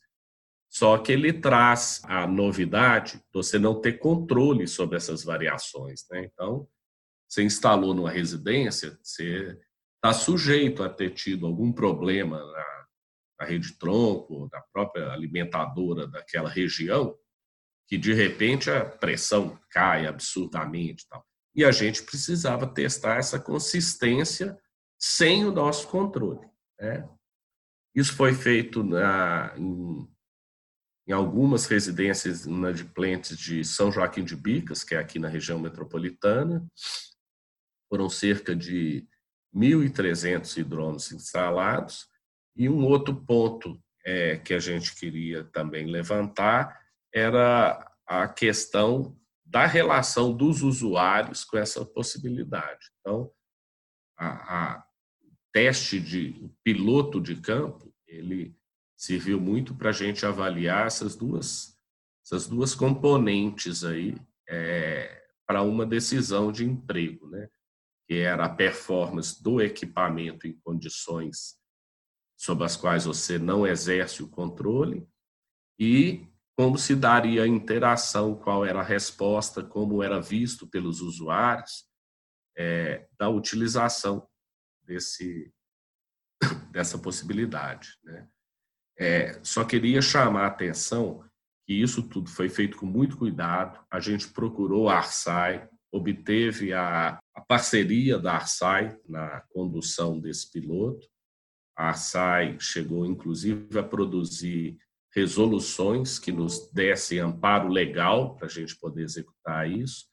só 0.68 0.98
que 0.98 1.12
ele 1.12 1.32
traz 1.32 2.02
a 2.04 2.26
novidade 2.26 3.18
de 3.18 3.24
você 3.32 3.58
não 3.58 3.80
ter 3.80 3.94
controle 3.94 4.66
sobre 4.66 4.96
essas 4.96 5.22
variações. 5.22 6.04
Né? 6.10 6.24
Então, 6.24 6.68
você 7.28 7.44
instalou 7.44 7.94
numa 7.94 8.10
residência, 8.10 8.98
você 9.02 9.58
está 9.96 10.12
sujeito 10.12 10.82
a 10.82 10.88
ter 10.88 11.10
tido 11.10 11.46
algum 11.46 11.72
problema 11.72 12.38
na, 12.38 12.86
na 13.40 13.46
rede 13.46 13.78
tronco, 13.78 14.48
da 14.50 14.60
própria 14.72 15.12
alimentadora 15.12 16.06
daquela 16.08 16.48
região, 16.48 17.16
que 17.86 17.96
de 17.96 18.12
repente 18.12 18.70
a 18.70 18.84
pressão 18.84 19.58
cai 19.70 20.06
absurdamente. 20.06 21.06
Tal. 21.08 21.24
E 21.54 21.64
a 21.64 21.70
gente 21.70 22.02
precisava 22.02 22.66
testar 22.66 23.18
essa 23.18 23.38
consistência 23.38 24.58
sem 24.98 25.44
o 25.44 25.52
nosso 25.52 25.86
controle. 25.88 26.46
Né? 26.80 27.08
Isso 27.94 28.14
foi 28.14 28.34
feito 28.34 28.82
na, 28.82 29.54
em, 29.56 30.08
em 31.06 31.12
algumas 31.12 31.66
residências 31.66 32.44
inadimplentes 32.44 33.38
de 33.38 33.64
São 33.64 33.92
Joaquim 33.92 34.24
de 34.24 34.34
Bicas, 34.34 34.82
que 34.82 34.94
é 34.94 34.98
aqui 34.98 35.18
na 35.18 35.28
região 35.28 35.58
metropolitana. 35.58 36.66
Foram 37.88 38.08
cerca 38.08 38.56
de 38.56 39.06
1.300 39.54 40.56
hidrômetros 40.56 41.12
instalados. 41.12 42.08
E 42.56 42.68
um 42.68 42.84
outro 42.84 43.14
ponto 43.14 43.80
é, 44.04 44.36
que 44.36 44.52
a 44.52 44.58
gente 44.58 44.94
queria 44.96 45.44
também 45.44 45.86
levantar 45.86 46.80
era 47.12 47.90
a 48.06 48.28
questão 48.28 49.16
da 49.44 49.66
relação 49.66 50.32
dos 50.32 50.62
usuários 50.62 51.44
com 51.44 51.56
essa 51.56 51.84
possibilidade. 51.84 52.90
Então, 53.00 53.30
a, 54.18 54.26
a, 54.26 54.86
teste 55.54 56.00
de 56.00 56.50
piloto 56.64 57.20
de 57.20 57.36
campo, 57.36 57.94
ele 58.08 58.52
serviu 58.96 59.40
muito 59.40 59.72
para 59.72 59.90
a 59.90 59.92
gente 59.92 60.26
avaliar 60.26 60.88
essas 60.88 61.14
duas, 61.14 61.78
essas 62.24 62.48
duas 62.48 62.74
componentes 62.74 63.84
aí 63.84 64.16
é, 64.48 65.24
para 65.46 65.62
uma 65.62 65.86
decisão 65.86 66.50
de 66.50 66.64
emprego, 66.64 67.28
né? 67.28 67.48
que 68.08 68.14
era 68.14 68.46
a 68.46 68.48
performance 68.48 69.40
do 69.40 69.60
equipamento 69.60 70.48
em 70.48 70.58
condições 70.64 71.56
sobre 72.36 72.64
as 72.64 72.76
quais 72.76 73.04
você 73.04 73.38
não 73.38 73.64
exerce 73.64 74.24
o 74.24 74.28
controle 74.28 75.06
e 75.78 76.26
como 76.58 76.76
se 76.76 76.96
daria 76.96 77.44
a 77.44 77.48
interação, 77.48 78.34
qual 78.34 78.64
era 78.64 78.80
a 78.80 78.84
resposta, 78.84 79.62
como 79.62 80.02
era 80.02 80.20
visto 80.20 80.66
pelos 80.66 81.00
usuários 81.00 81.84
é, 82.56 83.06
da 83.16 83.28
utilização 83.28 84.28
desse, 84.86 85.52
dessa 86.70 86.98
possibilidade. 86.98 87.98
Né? 88.04 88.28
É, 88.98 89.40
só 89.42 89.64
queria 89.64 90.00
chamar 90.00 90.44
a 90.44 90.48
atenção 90.48 91.24
que 91.66 91.72
isso 91.72 92.02
tudo 92.02 92.30
foi 92.30 92.48
feito 92.48 92.76
com 92.76 92.86
muito 92.86 93.16
cuidado. 93.16 93.84
A 93.90 93.98
gente 93.98 94.28
procurou 94.28 94.88
a 94.88 94.98
Arsai, 94.98 95.68
obteve 95.90 96.72
a, 96.72 97.18
a 97.34 97.40
parceria 97.40 98.18
da 98.18 98.34
Arsai 98.34 98.98
na 99.08 99.40
condução 99.50 100.20
desse 100.20 100.50
piloto. 100.50 101.06
A 101.76 101.88
Arsai 101.88 102.56
chegou, 102.60 103.06
inclusive, 103.06 103.78
a 103.78 103.82
produzir 103.82 104.78
resoluções 105.14 106.18
que 106.18 106.32
nos 106.32 106.70
dessem 106.72 107.20
amparo 107.20 107.68
legal 107.68 108.36
para 108.36 108.46
a 108.46 108.50
gente 108.50 108.76
poder 108.76 109.02
executar 109.02 109.70
isso. 109.70 110.06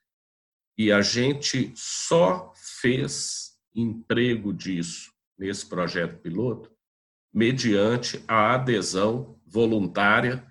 E 0.78 0.92
a 0.92 1.02
gente 1.02 1.74
só 1.76 2.54
fez 2.56 3.51
emprego 3.74 4.54
disso 4.54 5.12
nesse 5.38 5.66
projeto 5.68 6.20
piloto 6.22 6.72
mediante 7.34 8.24
a 8.28 8.56
adesão 8.56 9.40
voluntária 9.46 10.46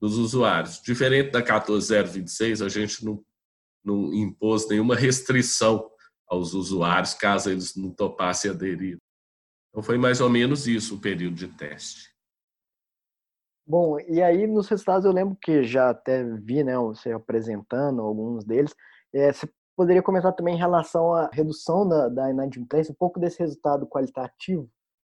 dos 0.00 0.18
usuários. 0.18 0.80
Diferente 0.82 1.30
da 1.30 1.42
14026, 1.42 2.60
a 2.60 2.68
gente 2.68 3.04
não, 3.04 3.24
não 3.82 4.12
impôs 4.12 4.68
nenhuma 4.68 4.94
restrição 4.94 5.90
aos 6.28 6.54
usuários 6.54 7.14
caso 7.14 7.50
eles 7.50 7.74
não 7.76 7.90
topassem 7.90 8.50
aderir. 8.50 8.98
Então 9.70 9.82
foi 9.82 9.96
mais 9.96 10.20
ou 10.20 10.28
menos 10.28 10.66
isso 10.66 10.96
o 10.96 11.00
período 11.00 11.36
de 11.36 11.48
teste. 11.48 12.14
Bom, 13.66 13.98
e 14.00 14.22
aí 14.22 14.46
nos 14.46 14.68
resultados 14.68 15.04
eu 15.04 15.12
lembro 15.12 15.36
que 15.40 15.64
já 15.64 15.90
até 15.90 16.22
vi, 16.22 16.62
né, 16.62 16.78
você 16.78 17.12
apresentando 17.12 18.00
alguns 18.00 18.44
deles. 18.44 18.74
É, 19.12 19.32
você 19.32 19.48
poderia 19.76 20.02
comentar 20.02 20.32
também 20.32 20.54
em 20.54 20.58
relação 20.58 21.12
à 21.12 21.28
redução 21.32 21.86
da, 21.86 22.08
da 22.08 22.30
inadimplência, 22.30 22.92
um 22.92 22.96
pouco 22.96 23.20
desse 23.20 23.38
resultado 23.38 23.86
qualitativo, 23.86 24.68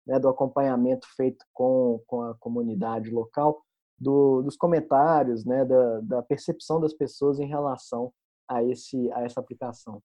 né, 0.06 0.20
do 0.20 0.28
acompanhamento 0.28 1.08
feito 1.16 1.46
com, 1.54 2.02
com 2.08 2.24
a 2.24 2.36
comunidade 2.36 3.12
local, 3.12 3.62
do, 4.00 4.42
dos 4.42 4.58
comentários, 4.58 5.46
né, 5.46 5.64
da, 5.64 6.00
da 6.02 6.22
percepção 6.24 6.80
das 6.80 6.94
pessoas 6.94 7.40
em 7.40 7.48
relação 7.48 8.12
a, 8.50 8.64
esse, 8.64 9.12
a 9.12 9.24
essa 9.24 9.40
aplicação. 9.40 10.02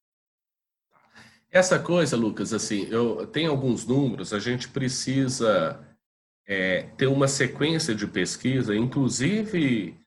Essa 1.50 1.78
coisa, 1.78 2.16
Lucas, 2.16 2.52
assim, 2.52 2.86
eu 2.90 3.26
tenho 3.26 3.50
alguns 3.50 3.86
números, 3.86 4.32
a 4.32 4.38
gente 4.38 4.70
precisa 4.70 5.86
é, 6.46 6.84
ter 6.96 7.06
uma 7.06 7.28
sequência 7.28 7.94
de 7.94 8.06
pesquisa, 8.06 8.74
inclusive 8.74 10.01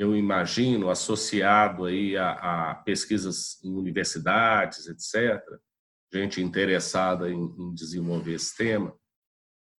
eu 0.00 0.16
imagino, 0.16 0.88
associado 0.88 1.84
aí 1.84 2.16
a, 2.16 2.30
a 2.70 2.74
pesquisas 2.76 3.62
em 3.62 3.76
universidades, 3.76 4.86
etc., 4.86 5.38
gente 6.10 6.40
interessada 6.40 7.30
em, 7.30 7.36
em 7.36 7.74
desenvolver 7.74 8.32
esse 8.32 8.56
tema, 8.56 8.96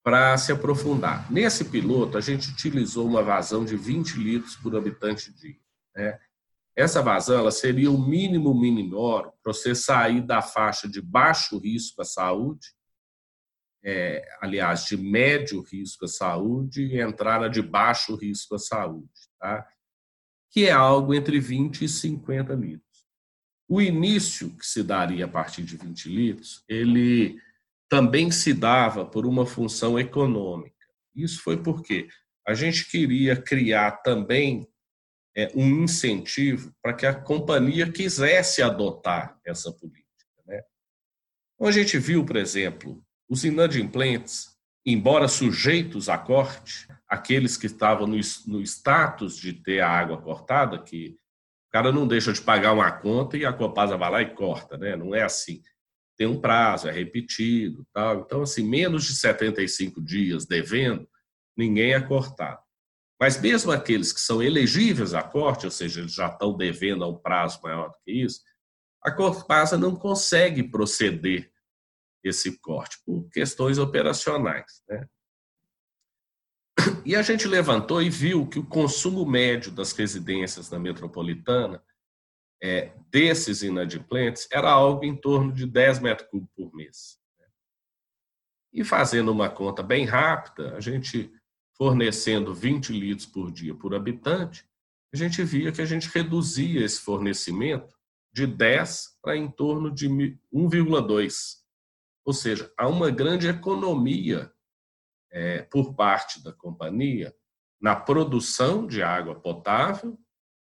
para 0.04 0.38
se 0.38 0.52
aprofundar. 0.52 1.30
Nesse 1.32 1.66
piloto, 1.66 2.20
a 2.20 2.22
gente 2.22 2.52
utilizou 2.52 3.08
uma 3.08 3.24
vazão 3.24 3.66
de 3.66 3.76
20 3.76 4.18
litros 4.20 4.56
por 4.58 4.76
habitante 4.76 5.34
dia. 5.34 5.60
Né? 5.96 6.20
essa 6.76 7.02
vazão 7.02 7.40
ela 7.40 7.52
seria 7.52 7.92
o 7.92 7.98
mínimo 7.98 8.54
mínimo 8.54 8.96
para 9.44 9.54
você 9.54 9.74
sair 9.74 10.22
da 10.22 10.42
faixa 10.42 10.88
de 10.88 11.02
baixo 11.02 11.58
risco 11.58 12.00
à 12.00 12.06
saúde, 12.06 12.68
é, 13.84 14.24
aliás, 14.40 14.86
de 14.86 14.96
médio 14.96 15.62
risco 15.62 16.06
à 16.06 16.08
saúde 16.08 16.84
e 16.84 17.02
entrar 17.02 17.42
na 17.42 17.48
de 17.48 17.62
baixo 17.62 18.16
risco 18.16 18.54
à 18.54 18.60
saúde, 18.60 19.10
tá? 19.40 19.68
Que 20.52 20.66
é 20.66 20.72
algo 20.72 21.14
entre 21.14 21.40
20 21.40 21.86
e 21.86 21.90
50 21.90 22.54
litros. 22.54 23.06
O 23.68 23.82
início 23.82 24.50
que 24.50 24.66
se 24.66 24.84
daria 24.84 25.26
a 25.26 25.30
partir 25.30 25.64
de 25.64 25.78
20 25.78 26.10
litros, 26.10 26.64
ele 26.68 27.40
também 27.90 28.30
se 28.30 28.54
dava 28.54 29.06
por 29.06 29.26
uma 29.26 29.46
função 29.46 29.98
econômica. 29.98 30.76
Isso 31.16 31.42
foi 31.42 31.62
porque 31.62 32.10
a 32.46 32.54
gente 32.54 32.90
queria 32.90 33.36
criar 33.36 33.92
também 34.04 34.68
é, 35.36 35.50
um 35.56 35.84
incentivo 35.84 36.74
para 36.82 36.94
que 36.94 37.06
a 37.06 37.14
companhia 37.14 37.90
quisesse 37.90 38.62
adotar 38.62 39.40
essa 39.46 39.72
política. 39.72 40.06
Né? 40.46 40.62
Então, 41.56 41.68
a 41.68 41.72
gente 41.72 41.98
viu, 41.98 42.26
por 42.26 42.36
exemplo, 42.36 43.02
os 43.30 43.46
inadimplentes, 43.46 44.51
embora 44.86 45.28
sujeitos 45.28 46.10
a 46.10 46.18
corte, 46.18 46.88
aqueles 47.08 47.58
que 47.58 47.68
estavam 47.68 48.08
no, 48.08 48.18
no 48.48 48.62
status 48.62 49.38
de 49.38 49.54
ter 49.54 49.82
a 49.82 49.90
água 49.90 50.22
cortada, 50.22 50.82
que 50.82 51.18
o 51.68 51.72
cara 51.72 51.92
não 51.92 52.08
deixa 52.08 52.34
de 52.34 52.42
pagar 52.42 52.74
uma 52.74 52.92
conta 52.92 53.38
e 53.38 53.46
a 53.46 53.54
Copasa 53.54 53.98
vai 53.98 54.12
lá 54.12 54.22
e 54.22 54.34
corta, 54.34 54.78
né? 54.78 54.96
não 54.96 55.14
é 55.14 55.24
assim. 55.24 55.62
Tem 56.18 56.28
um 56.28 56.40
prazo, 56.40 56.88
é 56.88 56.92
repetido. 56.92 57.86
Tal. 57.94 58.22
Então, 58.22 58.42
assim, 58.44 58.64
menos 58.64 59.06
de 59.06 59.16
75 59.16 60.02
dias 60.02 60.46
devendo, 60.46 61.08
ninguém 61.58 61.94
é 61.94 62.02
cortado. 62.02 62.62
Mas 63.20 63.40
mesmo 63.40 63.72
aqueles 63.72 64.12
que 64.12 64.20
são 64.20 64.42
elegíveis 64.42 65.14
à 65.14 65.22
corte, 65.22 65.66
ou 65.66 65.72
seja, 65.72 66.00
eles 66.00 66.14
já 66.14 66.28
estão 66.28 66.58
devendo 66.58 67.04
a 67.04 67.08
um 67.08 67.18
prazo 67.18 67.60
maior 67.64 67.90
do 67.90 67.98
que 68.04 68.12
isso, 68.12 68.42
a 69.04 69.12
Corpasa 69.12 69.78
não 69.78 69.96
consegue 69.96 70.64
proceder 70.64 71.51
esse 72.24 72.60
corte 72.60 72.98
por 73.06 73.28
questões 73.30 73.78
operacionais. 73.78 74.84
Né? 74.90 75.08
E 77.06 77.16
a 77.16 77.22
gente 77.22 77.48
levantou 77.48 78.02
e 78.02 78.10
viu 78.10 78.48
que 78.48 78.60
o 78.60 78.66
consumo 78.66 79.26
médio 79.26 79.72
das 79.72 79.92
residências 79.92 80.70
na 80.70 80.80
metropolitana 80.80 81.84
é, 82.62 82.94
desses 83.10 83.64
inadimplentes 83.64 84.48
era 84.52 84.70
algo 84.70 85.04
em 85.04 85.16
torno 85.16 85.52
de 85.52 85.66
10 85.66 86.00
metros 86.00 86.30
cúbicos 86.30 86.56
por 86.56 86.76
mês. 86.76 87.20
Né? 87.40 87.48
E 88.74 88.84
fazendo 88.84 89.32
uma 89.32 89.50
conta 89.50 89.82
bem 89.82 90.06
rápida, 90.06 90.76
a 90.76 90.80
gente 90.80 91.32
fornecendo 91.76 92.54
20 92.54 92.94
litros 92.94 93.26
por 93.26 93.52
dia 93.52 93.74
por 93.74 93.96
habitante, 93.96 94.64
a 95.14 95.18
gente 95.18 95.44
via 95.44 95.72
que 95.72 95.82
a 95.82 95.86
gente 95.86 96.08
reduzia 96.08 96.86
esse 96.86 97.02
fornecimento 97.02 97.96
de 98.32 98.48
10 98.48 99.18
para 99.22 99.36
em 99.36 99.50
torno 99.50 99.92
de 99.92 100.08
1,2. 100.08 101.61
Ou 102.26 102.34
seja, 102.34 102.72
há 102.78 102.88
uma 102.88 103.10
grande 103.10 103.48
economia 103.48 104.52
é, 105.32 105.64
por 105.64 105.96
parte 105.96 106.44
da 106.44 106.52
companhia 106.52 107.34
na 107.82 107.96
produção 107.96 108.86
de 108.86 109.02
água 109.02 109.34
potável, 109.34 110.18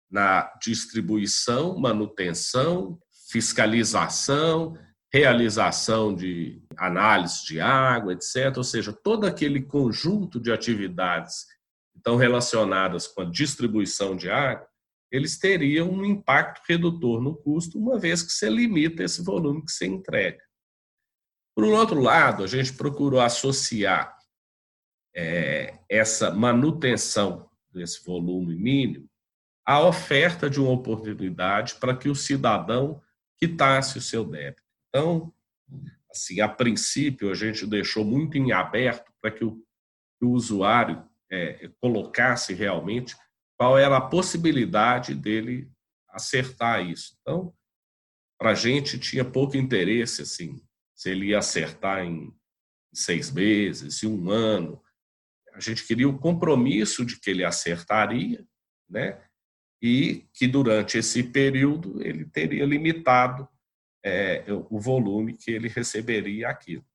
na 0.09 0.53
distribuição, 0.61 1.77
manutenção, 1.77 2.97
fiscalização, 3.29 4.77
realização 5.11 6.15
de 6.15 6.63
análise 6.77 7.45
de 7.45 7.59
água, 7.59 8.13
etc. 8.13 8.55
Ou 8.55 8.63
seja, 8.63 8.93
todo 8.93 9.25
aquele 9.25 9.61
conjunto 9.61 10.39
de 10.39 10.51
atividades 10.51 11.45
que 11.91 11.97
estão 11.97 12.15
relacionadas 12.15 13.07
com 13.07 13.21
a 13.21 13.29
distribuição 13.29 14.15
de 14.15 14.29
água, 14.29 14.67
eles 15.11 15.37
teriam 15.37 15.91
um 15.91 16.05
impacto 16.05 16.61
redutor 16.67 17.21
no 17.21 17.35
custo, 17.35 17.77
uma 17.77 17.99
vez 17.99 18.23
que 18.23 18.31
você 18.31 18.49
limita 18.49 19.03
esse 19.03 19.23
volume 19.23 19.63
que 19.63 19.71
você 19.71 19.85
entrega. 19.85 20.41
Por 21.55 21.65
outro 21.65 22.01
lado, 22.01 22.43
a 22.43 22.47
gente 22.47 22.73
procurou 22.73 23.21
associar 23.21 24.17
é, 25.15 25.79
essa 25.89 26.31
manutenção 26.31 27.49
desse 27.71 28.03
volume 28.03 28.55
mínimo 28.55 29.09
à 29.65 29.79
oferta 29.81 30.49
de 30.49 30.59
uma 30.59 30.71
oportunidade 30.71 31.75
para 31.75 31.95
que 31.95 32.09
o 32.09 32.15
cidadão 32.15 33.01
quitasse 33.37 33.97
o 33.97 34.01
seu 34.01 34.25
débito. 34.25 34.63
Então, 34.89 35.33
assim, 36.11 36.41
a 36.41 36.49
princípio, 36.49 37.31
a 37.31 37.33
gente 37.33 37.65
deixou 37.65 38.03
muito 38.03 38.37
em 38.37 38.51
aberto 38.51 39.11
para 39.21 39.31
que 39.31 39.43
o, 39.43 39.63
o 40.21 40.29
usuário 40.29 41.07
é, 41.31 41.69
colocasse 41.79 42.53
realmente 42.53 43.15
qual 43.57 43.77
era 43.77 43.97
a 43.97 44.01
possibilidade 44.01 45.13
dele 45.13 45.69
acertar 46.09 46.85
isso. 46.85 47.17
Então, 47.21 47.53
para 48.37 48.51
a 48.51 48.55
gente 48.55 48.99
tinha 48.99 49.23
pouco 49.23 49.57
interesse, 49.57 50.21
assim, 50.21 50.61
se 50.95 51.09
ele 51.09 51.27
ia 51.27 51.39
acertar 51.39 52.03
em 52.03 52.33
seis 52.93 53.31
meses, 53.31 54.03
em 54.03 54.07
um 54.07 54.29
ano. 54.29 54.81
A 55.53 55.59
gente 55.59 55.85
queria 55.85 56.07
o 56.07 56.17
compromisso 56.17 57.05
de 57.05 57.19
que 57.19 57.29
ele 57.29 57.43
acertaria, 57.43 58.45
né? 58.89 59.21
E 59.81 60.27
que 60.33 60.47
durante 60.47 60.97
esse 60.97 61.23
período 61.23 62.01
ele 62.01 62.25
teria 62.25 62.65
limitado 62.65 63.47
é, 64.03 64.43
o 64.69 64.79
volume 64.79 65.35
que 65.35 65.51
ele 65.51 65.67
receberia 65.67 66.49
aquilo. 66.49 66.85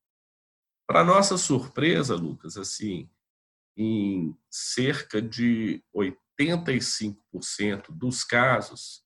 Para 0.87 1.05
nossa 1.05 1.37
surpresa, 1.37 2.15
Lucas, 2.15 2.57
assim, 2.57 3.11
em 3.77 4.35
cerca 4.51 5.21
de 5.21 5.83
85% 5.95 7.91
dos 7.91 8.25
casos, 8.25 9.05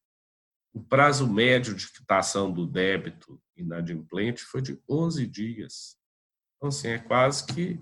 o 0.73 0.81
prazo 0.83 1.31
médio 1.31 1.75
de 1.75 1.91
quitação 1.93 2.53
do 2.53 2.67
débito 2.67 3.41
inadimplente 3.63 4.43
foi 4.43 4.61
de 4.61 4.81
11 4.89 5.27
dias. 5.27 5.97
Então, 6.57 6.69
assim, 6.69 6.89
é 6.89 6.99
quase 6.99 7.47
que 7.47 7.81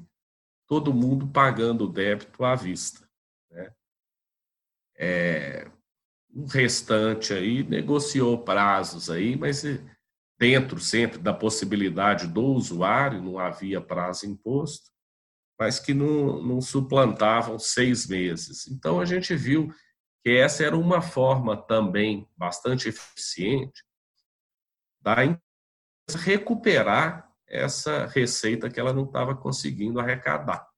todo 0.66 0.94
mundo 0.94 1.26
pagando 1.28 1.84
o 1.84 1.92
débito 1.92 2.44
à 2.44 2.54
vista. 2.54 3.08
Né? 3.50 3.74
É, 4.96 5.70
o 6.32 6.46
restante 6.46 7.32
aí 7.32 7.62
negociou 7.64 8.42
prazos 8.44 9.10
aí, 9.10 9.36
mas 9.36 9.64
dentro 10.38 10.80
sempre 10.80 11.18
da 11.18 11.34
possibilidade 11.34 12.26
do 12.26 12.42
usuário, 12.42 13.22
não 13.22 13.38
havia 13.38 13.80
prazo 13.80 14.26
imposto, 14.26 14.90
mas 15.58 15.78
que 15.78 15.92
não, 15.92 16.42
não 16.42 16.60
suplantavam 16.60 17.58
seis 17.58 18.06
meses. 18.06 18.66
Então, 18.68 18.98
a 18.98 19.04
gente 19.04 19.34
viu 19.36 19.70
que 20.22 20.30
essa 20.30 20.64
era 20.64 20.76
uma 20.76 21.02
forma 21.02 21.56
também 21.56 22.26
bastante 22.36 22.88
eficiente 22.88 23.84
da 25.02 25.24
recuperar 26.14 27.30
essa 27.46 28.06
receita 28.06 28.70
que 28.70 28.78
ela 28.78 28.92
não 28.92 29.04
estava 29.04 29.34
conseguindo 29.34 29.98
arrecadar. 29.98 30.68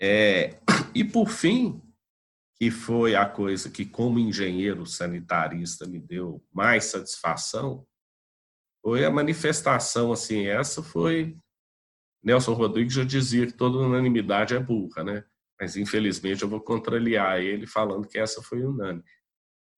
É, 0.00 0.60
e, 0.94 1.02
por 1.04 1.28
fim, 1.28 1.82
que 2.56 2.70
foi 2.70 3.14
a 3.14 3.26
coisa 3.26 3.70
que, 3.70 3.84
como 3.84 4.18
engenheiro 4.18 4.86
sanitarista, 4.86 5.86
me 5.86 5.98
deu 5.98 6.44
mais 6.52 6.84
satisfação, 6.84 7.86
foi 8.82 9.04
a 9.04 9.10
manifestação, 9.10 10.12
assim, 10.12 10.46
essa 10.46 10.82
foi... 10.82 11.36
Nelson 12.22 12.52
Rodrigues 12.52 12.94
já 12.94 13.04
dizia 13.04 13.46
que 13.46 13.52
toda 13.52 13.78
unanimidade 13.78 14.54
é 14.54 14.58
burra, 14.58 15.04
né? 15.04 15.24
Mas, 15.60 15.76
infelizmente, 15.76 16.42
eu 16.42 16.48
vou 16.48 16.60
contrariar 16.60 17.40
ele 17.40 17.66
falando 17.66 18.06
que 18.06 18.18
essa 18.18 18.42
foi 18.42 18.62
unânime. 18.64 19.04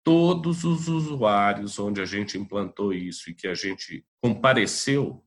Todos 0.02 0.64
os 0.64 0.88
usuários 0.88 1.78
onde 1.78 2.00
a 2.00 2.04
gente 2.04 2.38
implantou 2.38 2.92
isso 2.92 3.30
e 3.30 3.34
que 3.34 3.46
a 3.46 3.54
gente 3.54 4.04
compareceu, 4.22 5.24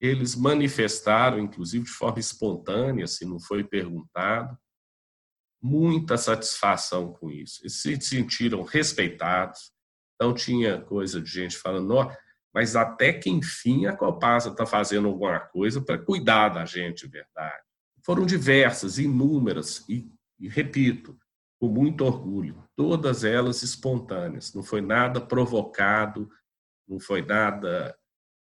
eles 0.00 0.34
manifestaram, 0.34 1.38
inclusive 1.38 1.84
de 1.84 1.90
forma 1.90 2.18
espontânea, 2.18 3.06
se 3.06 3.24
não 3.24 3.38
foi 3.38 3.62
perguntado, 3.62 4.58
muita 5.62 6.18
satisfação 6.18 7.12
com 7.12 7.30
isso. 7.30 7.60
Eles 7.62 7.80
se 7.80 8.00
sentiram 8.00 8.62
respeitados. 8.62 9.72
Então, 10.16 10.34
tinha 10.34 10.80
coisa 10.80 11.20
de 11.20 11.30
gente 11.30 11.56
falando, 11.56 12.10
mas 12.52 12.74
até 12.74 13.12
que 13.12 13.30
enfim 13.30 13.86
a 13.86 13.96
Copasa 13.96 14.50
está 14.50 14.66
fazendo 14.66 15.08
alguma 15.08 15.38
coisa 15.38 15.80
para 15.80 15.98
cuidar 15.98 16.48
da 16.48 16.64
gente, 16.64 17.06
verdade. 17.06 17.62
Foram 18.04 18.26
diversas, 18.26 18.98
inúmeras, 18.98 19.88
e, 19.88 20.10
e 20.38 20.48
repito, 20.48 21.16
com 21.60 21.68
muito 21.68 22.04
orgulho, 22.04 22.61
todas 22.76 23.24
elas 23.24 23.62
espontâneas, 23.62 24.52
não 24.54 24.62
foi 24.62 24.80
nada 24.80 25.20
provocado, 25.20 26.30
não 26.88 26.98
foi 26.98 27.22
nada. 27.22 27.96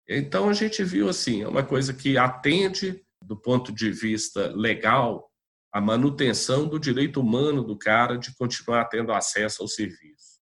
Então 0.09 0.49
a 0.49 0.53
gente 0.53 0.83
viu 0.85 1.09
assim, 1.09 1.43
é 1.43 1.49
uma 1.49 1.65
coisa 1.65 1.93
que 1.95 2.17
atende 2.19 3.05
do 3.23 3.37
ponto 3.37 3.73
de 3.73 3.91
vista 3.91 4.49
legal 4.49 5.31
a 5.73 5.81
manutenção 5.81 6.67
do 6.69 6.79
direito 6.79 7.21
humano 7.21 7.63
do 7.63 7.77
cara 7.77 8.17
de 8.17 8.35
continuar 8.37 8.87
tendo 8.87 9.13
acesso 9.13 9.63
ao 9.63 9.69
serviço. 9.69 10.41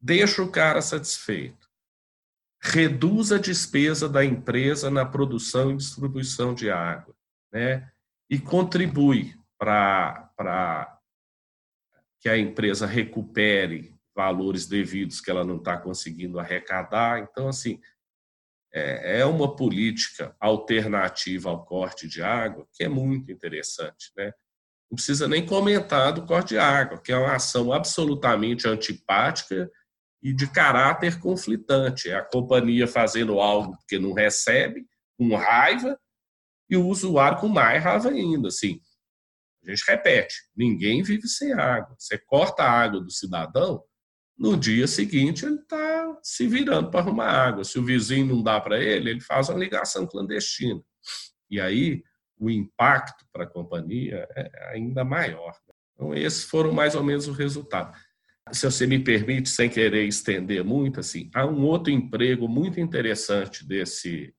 Deixa 0.00 0.42
o 0.42 0.50
cara 0.50 0.82
satisfeito 0.82 1.72
reduz 2.62 3.32
a 3.32 3.38
despesa 3.38 4.08
da 4.08 4.24
empresa 4.24 4.88
na 4.88 5.04
produção 5.04 5.72
e 5.72 5.76
distribuição 5.76 6.54
de 6.54 6.70
água, 6.70 7.14
né? 7.52 7.90
E 8.30 8.38
contribui 8.38 9.34
para 9.58 10.91
que 12.22 12.28
a 12.28 12.38
empresa 12.38 12.86
recupere 12.86 13.92
valores 14.14 14.66
devidos 14.66 15.20
que 15.20 15.28
ela 15.28 15.44
não 15.44 15.56
está 15.56 15.76
conseguindo 15.76 16.38
arrecadar. 16.38 17.18
Então, 17.18 17.48
assim, 17.48 17.80
é, 18.72 19.20
é 19.20 19.26
uma 19.26 19.56
política 19.56 20.34
alternativa 20.38 21.50
ao 21.50 21.64
corte 21.64 22.06
de 22.06 22.22
água 22.22 22.64
que 22.72 22.84
é 22.84 22.88
muito 22.88 23.32
interessante. 23.32 24.12
Né? 24.16 24.32
Não 24.88 24.94
precisa 24.94 25.26
nem 25.26 25.44
comentar 25.44 26.12
do 26.12 26.24
corte 26.24 26.50
de 26.50 26.58
água, 26.58 27.00
que 27.02 27.10
é 27.10 27.16
uma 27.16 27.34
ação 27.34 27.72
absolutamente 27.72 28.68
antipática 28.68 29.68
e 30.22 30.32
de 30.32 30.46
caráter 30.46 31.18
conflitante. 31.18 32.08
É 32.08 32.14
a 32.14 32.24
companhia 32.24 32.86
fazendo 32.86 33.40
algo 33.40 33.76
que 33.88 33.98
não 33.98 34.12
recebe, 34.12 34.86
com 35.18 35.34
raiva, 35.34 35.98
e 36.70 36.76
o 36.76 36.86
usuário 36.86 37.38
com 37.38 37.48
mais 37.48 37.82
raiva 37.82 38.10
ainda. 38.10 38.46
Assim, 38.46 38.80
a 39.64 39.70
gente 39.70 39.84
repete: 39.88 40.34
ninguém 40.56 41.02
vive 41.02 41.28
sem 41.28 41.52
água. 41.52 41.94
Você 41.98 42.18
corta 42.18 42.62
a 42.62 42.70
água 42.70 43.00
do 43.00 43.10
cidadão, 43.10 43.82
no 44.38 44.56
dia 44.56 44.86
seguinte 44.86 45.44
ele 45.44 45.56
está 45.56 46.18
se 46.22 46.46
virando 46.46 46.90
para 46.90 47.00
arrumar 47.00 47.30
água. 47.30 47.64
Se 47.64 47.78
o 47.78 47.84
vizinho 47.84 48.26
não 48.26 48.42
dá 48.42 48.60
para 48.60 48.80
ele, 48.80 49.10
ele 49.10 49.20
faz 49.20 49.48
uma 49.48 49.58
ligação 49.58 50.06
clandestina. 50.06 50.80
E 51.50 51.60
aí 51.60 52.02
o 52.38 52.50
impacto 52.50 53.24
para 53.32 53.44
a 53.44 53.46
companhia 53.46 54.26
é 54.34 54.72
ainda 54.72 55.04
maior. 55.04 55.56
Então, 55.94 56.12
esses 56.12 56.42
foram 56.44 56.72
mais 56.72 56.94
ou 56.96 57.04
menos 57.04 57.28
o 57.28 57.32
resultado. 57.32 57.96
Se 58.50 58.64
você 58.64 58.86
me 58.86 58.98
permite, 58.98 59.48
sem 59.48 59.70
querer 59.70 60.04
estender 60.06 60.64
muito, 60.64 60.98
assim, 60.98 61.30
há 61.32 61.46
um 61.46 61.62
outro 61.62 61.92
emprego 61.92 62.48
muito 62.48 62.80
interessante 62.80 63.64
desse, 63.64 64.34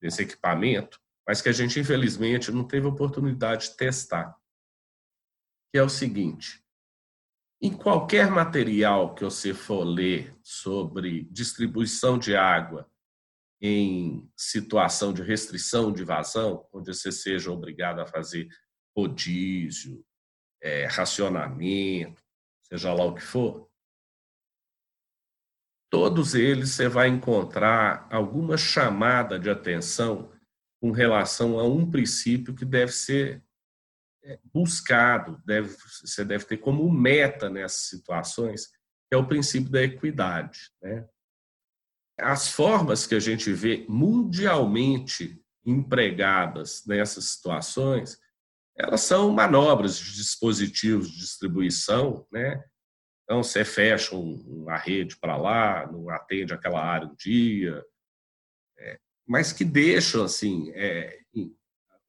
desse 0.00 0.22
equipamento, 0.22 1.00
mas 1.26 1.42
que 1.42 1.48
a 1.48 1.52
gente, 1.52 1.80
infelizmente, 1.80 2.52
não 2.52 2.64
teve 2.64 2.86
oportunidade 2.86 3.70
de 3.70 3.76
testar, 3.76 4.36
que 5.72 5.78
é 5.78 5.82
o 5.82 5.88
seguinte. 5.88 6.64
Em 7.60 7.72
qualquer 7.72 8.30
material 8.30 9.14
que 9.14 9.24
você 9.24 9.52
for 9.52 9.82
ler 9.82 10.36
sobre 10.42 11.24
distribuição 11.24 12.18
de 12.18 12.36
água 12.36 12.88
em 13.60 14.30
situação 14.36 15.12
de 15.12 15.22
restrição 15.22 15.90
de 15.90 16.04
vazão, 16.04 16.68
onde 16.72 16.94
você 16.94 17.10
seja 17.10 17.50
obrigado 17.50 18.00
a 18.00 18.06
fazer 18.06 18.46
rodízio, 18.96 20.04
é, 20.62 20.86
racionamento, 20.86 22.22
seja 22.62 22.92
lá 22.92 23.04
o 23.04 23.14
que 23.14 23.22
for, 23.22 23.68
todos 25.90 26.34
eles 26.34 26.70
você 26.70 26.88
vai 26.88 27.08
encontrar 27.08 28.06
alguma 28.10 28.58
chamada 28.58 29.38
de 29.38 29.48
atenção 29.48 30.30
com 30.80 30.90
relação 30.90 31.58
a 31.58 31.64
um 31.64 31.90
princípio 31.90 32.54
que 32.54 32.64
deve 32.64 32.92
ser 32.92 33.42
é, 34.24 34.38
buscado, 34.52 35.40
deve, 35.44 35.74
você 36.02 36.24
deve 36.24 36.44
ter 36.44 36.58
como 36.58 36.90
meta 36.90 37.48
nessas 37.48 37.88
situações, 37.88 38.66
que 38.66 39.14
é 39.14 39.16
o 39.16 39.26
princípio 39.26 39.70
da 39.70 39.82
equidade. 39.82 40.70
Né? 40.82 41.08
As 42.18 42.48
formas 42.48 43.06
que 43.06 43.14
a 43.14 43.20
gente 43.20 43.52
vê 43.52 43.86
mundialmente 43.88 45.40
empregadas 45.64 46.84
nessas 46.86 47.24
situações 47.26 48.20
elas 48.76 49.00
são 49.00 49.32
manobras 49.32 49.98
de 49.98 50.14
dispositivos 50.14 51.10
de 51.10 51.18
distribuição, 51.18 52.26
né? 52.30 52.62
Então, 53.24 53.42
você 53.42 53.64
fecha 53.64 54.14
uma 54.14 54.76
rede 54.76 55.16
para 55.16 55.36
lá, 55.36 55.90
não 55.90 56.08
atende 56.10 56.52
aquela 56.52 56.84
área 56.84 57.08
um 57.08 57.14
dia, 57.16 57.82
mas 59.26 59.52
que 59.52 59.64
deixam, 59.64 60.24
assim, 60.24 60.70
é, 60.74 61.18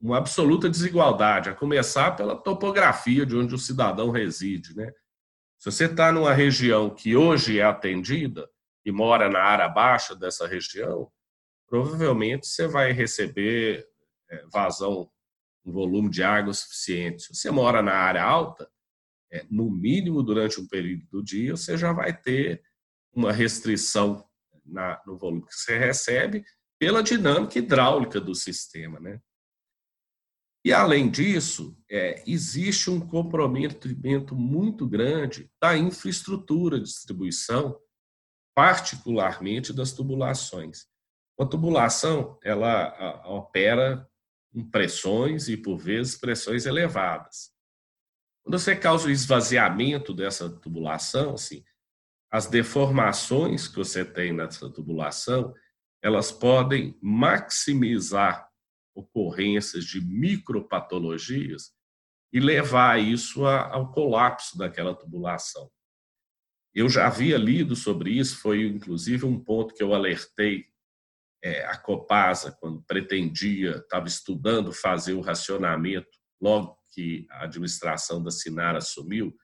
uma 0.00 0.18
absoluta 0.18 0.70
desigualdade, 0.70 1.48
a 1.48 1.54
começar 1.54 2.12
pela 2.12 2.36
topografia 2.36 3.26
de 3.26 3.36
onde 3.36 3.54
o 3.54 3.58
cidadão 3.58 4.10
reside, 4.10 4.76
né? 4.76 4.92
Se 5.58 5.70
você 5.72 5.86
está 5.86 6.12
numa 6.12 6.32
região 6.32 6.88
que 6.88 7.16
hoje 7.16 7.58
é 7.58 7.64
atendida 7.64 8.48
e 8.84 8.92
mora 8.92 9.28
na 9.28 9.40
área 9.40 9.68
baixa 9.68 10.14
dessa 10.14 10.46
região, 10.46 11.10
provavelmente 11.66 12.46
você 12.46 12.68
vai 12.68 12.92
receber 12.92 13.84
é, 14.30 14.44
vazão 14.52 15.10
um 15.64 15.72
volume 15.72 16.08
de 16.08 16.22
água 16.22 16.54
suficiente. 16.54 17.24
Se 17.24 17.34
você 17.34 17.50
mora 17.50 17.82
na 17.82 17.92
área 17.92 18.22
alta, 18.22 18.70
é, 19.32 19.44
no 19.50 19.68
mínimo 19.68 20.22
durante 20.22 20.60
um 20.60 20.68
período 20.68 21.04
do 21.10 21.22
dia, 21.22 21.56
você 21.56 21.76
já 21.76 21.92
vai 21.92 22.16
ter 22.16 22.62
uma 23.12 23.32
restrição 23.32 24.24
no 25.04 25.18
volume 25.18 25.44
que 25.44 25.54
você 25.54 25.76
recebe 25.76 26.44
pela 26.78 27.02
dinâmica 27.02 27.58
hidráulica 27.58 28.20
do 28.20 28.34
sistema. 28.34 29.00
Né? 29.00 29.20
E, 30.64 30.72
além 30.72 31.10
disso, 31.10 31.76
é, 31.90 32.22
existe 32.26 32.90
um 32.90 33.00
comprometimento 33.00 34.34
muito 34.34 34.86
grande 34.86 35.50
da 35.60 35.76
infraestrutura 35.76 36.78
de 36.78 36.84
distribuição, 36.84 37.78
particularmente 38.54 39.72
das 39.72 39.92
tubulações. 39.92 40.86
A 41.40 41.46
tubulação 41.46 42.38
ela 42.42 42.88
a, 42.88 43.30
opera 43.30 44.08
com 44.52 44.68
pressões 44.68 45.48
e, 45.48 45.56
por 45.56 45.78
vezes, 45.78 46.16
pressões 46.16 46.66
elevadas. 46.66 47.50
Quando 48.42 48.58
você 48.58 48.74
causa 48.74 49.06
o 49.06 49.10
esvaziamento 49.10 50.12
dessa 50.12 50.48
tubulação, 50.48 51.34
assim, 51.34 51.62
as 52.30 52.46
deformações 52.46 53.68
que 53.68 53.76
você 53.76 54.04
tem 54.04 54.32
nessa 54.32 54.68
tubulação, 54.70 55.54
elas 56.02 56.30
podem 56.30 56.96
maximizar 57.02 58.48
ocorrências 58.94 59.84
de 59.84 60.00
micropatologias 60.00 61.72
e 62.32 62.40
levar 62.40 63.00
isso 63.00 63.44
ao 63.46 63.90
colapso 63.92 64.56
daquela 64.58 64.94
tubulação. 64.94 65.70
Eu 66.74 66.88
já 66.88 67.06
havia 67.06 67.38
lido 67.38 67.74
sobre 67.74 68.10
isso, 68.10 68.36
foi 68.38 68.66
inclusive 68.66 69.24
um 69.24 69.42
ponto 69.42 69.74
que 69.74 69.82
eu 69.82 69.94
alertei 69.94 70.66
é, 71.42 71.64
a 71.64 71.76
Copasa, 71.76 72.52
quando 72.52 72.82
pretendia, 72.82 73.76
estava 73.76 74.06
estudando 74.06 74.72
fazer 74.72 75.14
o 75.14 75.20
racionamento, 75.20 76.08
logo 76.40 76.76
que 76.92 77.26
a 77.30 77.44
administração 77.44 78.22
da 78.22 78.30
Sinar 78.30 78.76
assumiu, 78.76 79.34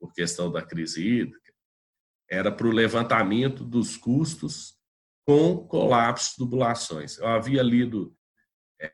por 0.00 0.12
questão 0.12 0.50
da 0.50 0.62
crise 0.62 1.06
hídrica, 1.06 1.52
era 2.28 2.50
para 2.50 2.66
o 2.66 2.72
levantamento 2.72 3.64
dos 3.64 3.96
custos 3.96 4.76
com 5.24 5.66
colapso 5.66 6.32
de 6.32 6.36
tubulações. 6.38 7.18
Eu 7.18 7.28
havia 7.28 7.62
lido 7.62 8.16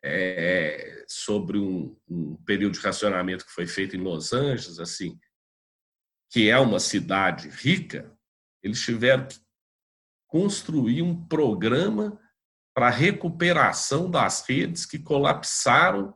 é, 0.02 1.04
sobre 1.08 1.58
um, 1.58 1.96
um, 2.08 2.36
período 2.44 2.74
de 2.74 2.80
racionamento 2.80 3.46
que 3.46 3.52
foi 3.52 3.66
feito 3.66 3.96
em 3.96 4.00
Los 4.00 4.32
Angeles, 4.32 4.78
assim, 4.78 5.18
que 6.30 6.50
é 6.50 6.58
uma 6.58 6.78
cidade 6.78 7.48
rica, 7.48 8.14
eles 8.62 8.80
tiveram 8.82 9.26
que 9.26 9.40
construir 10.26 11.00
um 11.00 11.26
programa 11.26 12.20
para 12.74 12.90
recuperação 12.90 14.10
das 14.10 14.46
redes 14.46 14.84
que 14.84 14.98
colapsaram 14.98 16.14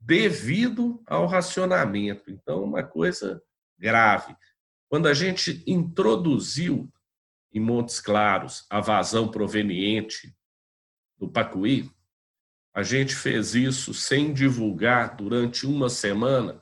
devido 0.00 1.02
ao 1.06 1.26
racionamento. 1.26 2.30
Então, 2.30 2.62
uma 2.62 2.84
coisa 2.84 3.42
grave. 3.76 4.34
Quando 4.88 5.08
a 5.08 5.14
gente 5.14 5.62
introduziu 5.66 6.90
em 7.52 7.60
Montes 7.60 8.00
Claros 8.00 8.66
a 8.68 8.80
vazão 8.80 9.28
proveniente 9.28 10.34
do 11.18 11.28
Pacuí, 11.28 11.90
a 12.72 12.82
gente 12.82 13.14
fez 13.14 13.54
isso 13.54 13.92
sem 13.92 14.32
divulgar 14.32 15.16
durante 15.16 15.66
uma 15.66 15.88
semana, 15.88 16.60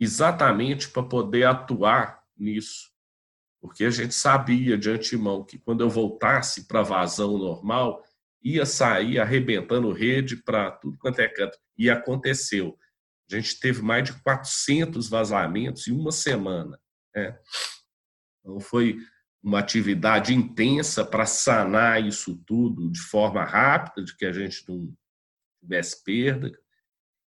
exatamente 0.00 0.88
para 0.88 1.02
poder 1.02 1.44
atuar 1.44 2.22
nisso. 2.36 2.90
Porque 3.60 3.84
a 3.84 3.90
gente 3.90 4.14
sabia 4.14 4.78
de 4.78 4.90
antemão 4.90 5.44
que 5.44 5.58
quando 5.58 5.82
eu 5.82 5.90
voltasse 5.90 6.66
para 6.66 6.80
a 6.80 6.84
vazão 6.84 7.36
normal, 7.36 8.02
ia 8.42 8.66
sair 8.66 9.18
arrebentando 9.18 9.92
rede 9.92 10.36
para 10.36 10.70
tudo 10.70 10.98
quanto 10.98 11.18
é 11.20 11.28
canto. 11.28 11.58
E 11.76 11.88
aconteceu. 11.90 12.78
A 13.30 13.36
gente 13.36 13.58
teve 13.58 13.80
mais 13.80 14.04
de 14.04 14.12
400 14.22 15.08
vazamentos 15.08 15.88
em 15.88 15.92
uma 15.92 16.12
semana. 16.12 16.78
Né? 17.14 17.38
Então, 18.40 18.60
foi 18.60 18.98
uma 19.44 19.58
atividade 19.58 20.34
intensa 20.34 21.04
para 21.04 21.26
sanar 21.26 22.02
isso 22.02 22.42
tudo 22.46 22.90
de 22.90 22.98
forma 22.98 23.44
rápida, 23.44 24.02
de 24.02 24.16
que 24.16 24.24
a 24.24 24.32
gente 24.32 24.64
não 24.66 24.90
tivesse 25.62 26.02
perda. 26.02 26.50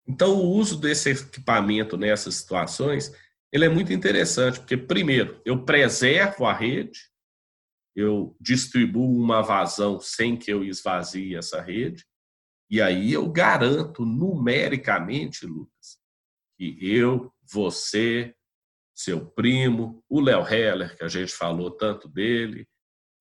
Então, 0.07 0.35
o 0.35 0.51
uso 0.51 0.79
desse 0.79 1.09
equipamento 1.09 1.97
nessas 1.97 2.35
situações 2.35 3.11
ele 3.51 3.65
é 3.65 3.69
muito 3.69 3.93
interessante, 3.93 4.59
porque, 4.59 4.75
primeiro, 4.75 5.39
eu 5.45 5.63
preservo 5.63 6.43
a 6.45 6.53
rede, 6.53 6.99
eu 7.95 8.35
distribuo 8.41 9.15
uma 9.15 9.43
vazão 9.43 9.99
sem 9.99 10.35
que 10.35 10.51
eu 10.51 10.63
esvazie 10.63 11.35
essa 11.35 11.61
rede, 11.61 12.03
e 12.67 12.81
aí 12.81 13.13
eu 13.13 13.29
garanto 13.31 14.03
numericamente, 14.03 15.45
Lucas, 15.45 15.99
que 16.57 16.77
eu, 16.81 17.31
você, 17.43 18.35
seu 18.93 19.25
primo, 19.25 20.03
o 20.09 20.19
Léo 20.19 20.45
Heller, 20.45 20.95
que 20.95 21.03
a 21.03 21.07
gente 21.07 21.33
falou 21.33 21.71
tanto 21.71 22.07
dele, 22.07 22.67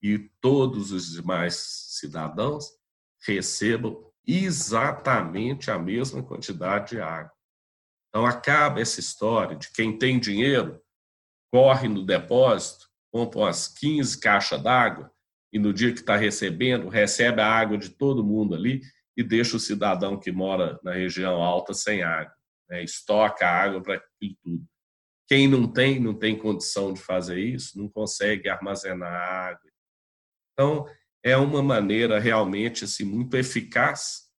e 0.03 0.19
todos 0.41 0.91
os 0.91 1.13
demais 1.13 1.55
cidadãos 2.01 2.67
recebam 3.25 4.11
exatamente 4.27 5.71
a 5.71 5.79
mesma 5.79 6.23
quantidade 6.23 6.91
de 6.91 7.01
água. 7.01 7.33
Então 8.09 8.27
acaba 8.27 8.81
essa 8.81 9.01
história 9.01 9.57
de 9.57 9.71
quem 9.73 9.97
tem 9.97 10.19
dinheiro 10.19 10.81
corre 11.53 11.89
no 11.89 12.05
depósito, 12.05 12.87
compra 13.13 13.41
umas 13.41 13.69
15 13.69 14.19
caixas 14.19 14.63
d'água 14.63 15.13
e 15.53 15.59
no 15.59 15.73
dia 15.73 15.93
que 15.93 16.01
está 16.01 16.17
recebendo, 16.17 16.89
recebe 16.89 17.41
a 17.43 17.47
água 17.47 17.77
de 17.77 17.91
todo 17.91 18.25
mundo 18.25 18.55
ali 18.55 18.81
e 19.17 19.23
deixa 19.23 19.57
o 19.57 19.61
cidadão 19.61 20.19
que 20.19 20.33
mora 20.33 20.81
na 20.83 20.93
região 20.93 21.43
alta 21.43 21.75
sem 21.75 22.03
água. 22.03 22.35
Né? 22.69 22.83
Estoca 22.83 23.47
água 23.47 23.83
para 23.83 23.97
aquilo 23.97 24.37
tudo. 24.43 24.72
Quem 25.33 25.49
não 25.49 25.67
tem, 25.67 25.99
não 25.99 26.13
tem 26.13 26.39
condição 26.39 26.93
de 26.93 27.01
fazer 27.01 27.39
isso, 27.39 27.79
não 27.79 27.89
consegue 27.89 28.51
armazenar 28.51 29.11
água. 29.11 29.73
Então, 30.53 30.87
é 31.23 31.35
uma 31.39 31.63
maneira 31.63 32.21
realmente 32.21 32.85
assim, 32.85 33.03
muito 33.03 33.35
eficaz, 33.35 34.31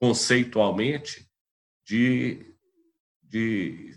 conceitualmente, 0.00 1.28
de, 1.84 2.56
de 3.20 3.90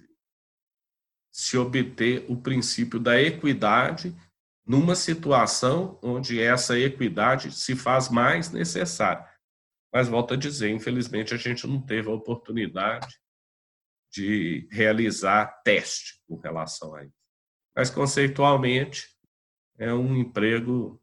se 1.32 1.56
obter 1.56 2.26
o 2.28 2.42
princípio 2.42 3.00
da 3.00 3.22
equidade 3.22 4.18
numa 4.66 4.96
situação 4.96 6.00
onde 6.02 6.42
essa 6.42 6.80
equidade 6.80 7.52
se 7.52 7.76
faz 7.76 8.10
mais 8.10 8.50
necessária. 8.50 9.24
Mas 9.94 10.08
volto 10.08 10.34
a 10.34 10.38
dizer, 10.38 10.72
infelizmente 10.72 11.32
a 11.32 11.38
gente 11.38 11.68
não 11.68 11.80
teve 11.80 12.10
a 12.10 12.14
oportunidade 12.14 13.20
de 14.12 14.68
realizar 14.72 15.62
teste 15.64 16.22
com 16.28 16.36
relação 16.38 16.96
a 16.96 17.04
isso. 17.04 17.14
Mas 17.76 17.90
conceitualmente 17.90 19.08
é 19.78 19.94
um 19.94 20.16
emprego 20.16 21.02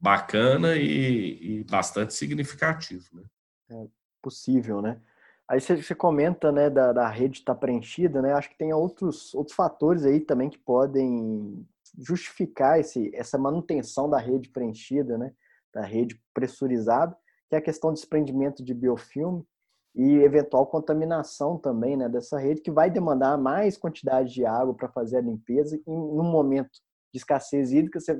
bacana 0.00 0.76
e, 0.76 1.60
e 1.60 1.64
bastante 1.64 2.14
significativo, 2.14 3.04
né? 3.12 3.24
É 3.70 3.88
possível, 4.20 4.82
né? 4.82 5.00
Aí 5.48 5.60
você, 5.60 5.94
comenta, 5.94 6.50
né, 6.50 6.70
da, 6.70 6.92
da 6.92 7.08
rede 7.08 7.38
estar 7.38 7.54
tá 7.54 7.60
preenchida, 7.60 8.22
né? 8.22 8.32
Acho 8.32 8.48
que 8.48 8.58
tem 8.58 8.72
outros, 8.72 9.34
outros 9.34 9.54
fatores 9.54 10.04
aí 10.04 10.20
também 10.20 10.48
que 10.48 10.58
podem 10.58 11.66
justificar 11.98 12.80
esse, 12.80 13.14
essa 13.14 13.38
manutenção 13.38 14.08
da 14.08 14.18
rede 14.18 14.48
preenchida, 14.48 15.18
né? 15.18 15.32
Da 15.72 15.82
rede 15.82 16.20
pressurizada, 16.32 17.16
que 17.48 17.54
é 17.54 17.58
a 17.58 17.62
questão 17.62 17.92
de 17.92 18.00
desprendimento 18.00 18.64
de 18.64 18.72
biofilme 18.72 19.46
e 19.94 20.16
eventual 20.16 20.66
contaminação 20.66 21.56
também 21.56 21.96
né, 21.96 22.08
dessa 22.08 22.38
rede, 22.38 22.60
que 22.60 22.70
vai 22.70 22.90
demandar 22.90 23.38
mais 23.38 23.76
quantidade 23.76 24.32
de 24.32 24.44
água 24.44 24.74
para 24.74 24.88
fazer 24.88 25.18
a 25.18 25.20
limpeza. 25.20 25.76
E 25.76 25.82
num 25.86 26.30
momento 26.30 26.70
de 27.12 27.18
escassez 27.18 27.72
hídrica, 27.72 28.00
você, 28.00 28.14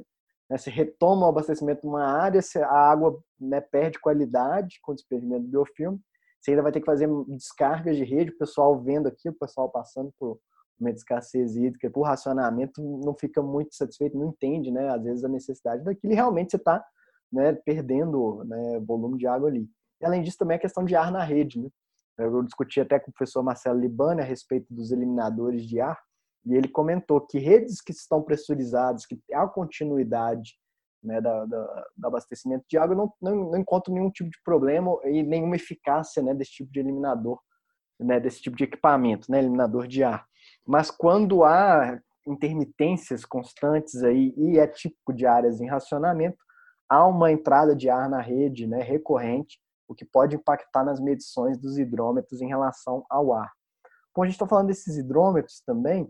né, 0.49 0.57
você 0.57 0.71
retoma 0.71 1.27
o 1.27 1.29
abastecimento 1.29 1.81
de 1.81 1.89
uma 1.89 2.05
área, 2.05 2.41
a 2.63 2.91
água 2.91 3.21
né, 3.41 3.61
perde 3.61 3.99
qualidade 3.99 4.79
com 4.83 4.93
o 4.93 4.95
desprendimento 4.95 5.43
do 5.45 5.51
biofilme, 5.51 6.01
você 6.41 6.51
ainda 6.51 6.63
vai 6.63 6.73
ter 6.73 6.81
que 6.81 6.87
fazer 6.87 7.09
descargas 7.29 7.97
de 7.97 8.05
rede, 8.05 8.31
o 8.31 8.39
pessoal 8.39 8.79
vendo 8.81 9.09
aqui, 9.09 9.29
o 9.31 9.35
pessoal 9.35 9.71
passando 9.71 10.13
por 10.19 10.39
uma 10.79 10.91
escassez 10.91 11.57
hídrica, 11.57 11.91
por 11.91 12.03
racionamento, 12.03 12.83
não 12.83 13.15
fica 13.15 13.43
muito 13.43 13.75
satisfeito, 13.75 14.19
não 14.19 14.29
entende, 14.29 14.71
né, 14.71 14.91
às 14.91 15.03
vezes, 15.03 15.25
a 15.25 15.29
necessidade 15.29 15.83
daquilo, 15.83 16.13
e 16.13 16.17
realmente 16.17 16.51
você 16.51 16.57
está 16.57 16.85
né, 17.33 17.53
perdendo 17.53 18.45
né, 18.45 18.79
volume 18.81 19.19
de 19.19 19.27
água 19.27 19.49
ali. 19.49 19.69
Além 20.05 20.23
disso, 20.23 20.39
também 20.39 20.57
a 20.57 20.61
questão 20.61 20.85
de 20.85 20.95
ar 20.95 21.11
na 21.11 21.23
rede. 21.23 21.61
Né? 21.61 21.69
Eu 22.19 22.43
discuti 22.43 22.81
até 22.81 22.99
com 22.99 23.11
o 23.11 23.15
professor 23.15 23.43
Marcelo 23.43 23.81
Libani 23.81 24.21
a 24.21 24.25
respeito 24.25 24.73
dos 24.73 24.93
eliminadores 24.93 25.67
de 25.67 25.81
ar, 25.81 26.01
e 26.47 26.55
ele 26.55 26.69
comentou 26.69 27.21
que 27.21 27.39
redes 27.39 27.81
que 27.81 27.93
estão 27.93 28.23
pressurizadas, 28.23 29.07
que 29.07 29.19
há 29.33 29.47
continuidade 29.49 30.59
né, 31.03 31.21
da, 31.21 31.45
da, 31.45 31.87
do 31.97 32.07
abastecimento 32.07 32.65
de 32.69 32.79
água, 32.79 32.95
não, 32.95 33.13
não, 33.21 33.51
não 33.51 33.59
encontro 33.59 33.93
nenhum 33.93 34.11
tipo 34.11 34.31
de 34.31 34.39
problema 34.43 34.91
e 35.05 35.23
nenhuma 35.23 35.57
eficácia 35.57 36.23
né, 36.23 36.35
desse 36.35 36.53
tipo 36.53 36.73
de 36.73 36.81
eliminador, 36.81 37.39
né, 37.99 38.19
desse 38.19 38.41
tipo 38.41 38.57
de 38.57 38.65
equipamento, 38.65 39.31
né, 39.31 39.39
eliminador 39.39 39.87
de 39.87 40.03
ar. 40.03 40.27
Mas 40.67 40.91
quando 40.91 41.45
há 41.45 41.99
intermitências 42.27 43.25
constantes 43.25 44.03
aí 44.03 44.35
e 44.37 44.59
é 44.59 44.67
típico 44.67 45.13
de 45.13 45.27
áreas 45.27 45.61
em 45.61 45.69
racionamento, 45.69 46.39
há 46.89 47.07
uma 47.07 47.31
entrada 47.31 47.77
de 47.77 47.89
ar 47.89 48.09
na 48.09 48.21
rede 48.21 48.67
né, 48.67 48.83
recorrente, 48.83 49.59
o 49.89 49.95
que 49.95 50.05
pode 50.05 50.37
impactar 50.37 50.85
nas 50.85 51.01
medições 51.01 51.59
dos 51.59 51.79
hidrômetros 51.79 52.41
em 52.41 52.49
relação 52.49 53.05
ao 53.11 53.33
ar. 53.33 53.53
Como 54.13 54.25
a 54.25 54.27
gente 54.27 54.37
está 54.37 54.47
falando 54.47 54.69
desses 54.69 54.97
hidrômetros 54.97 55.61
também, 55.67 56.09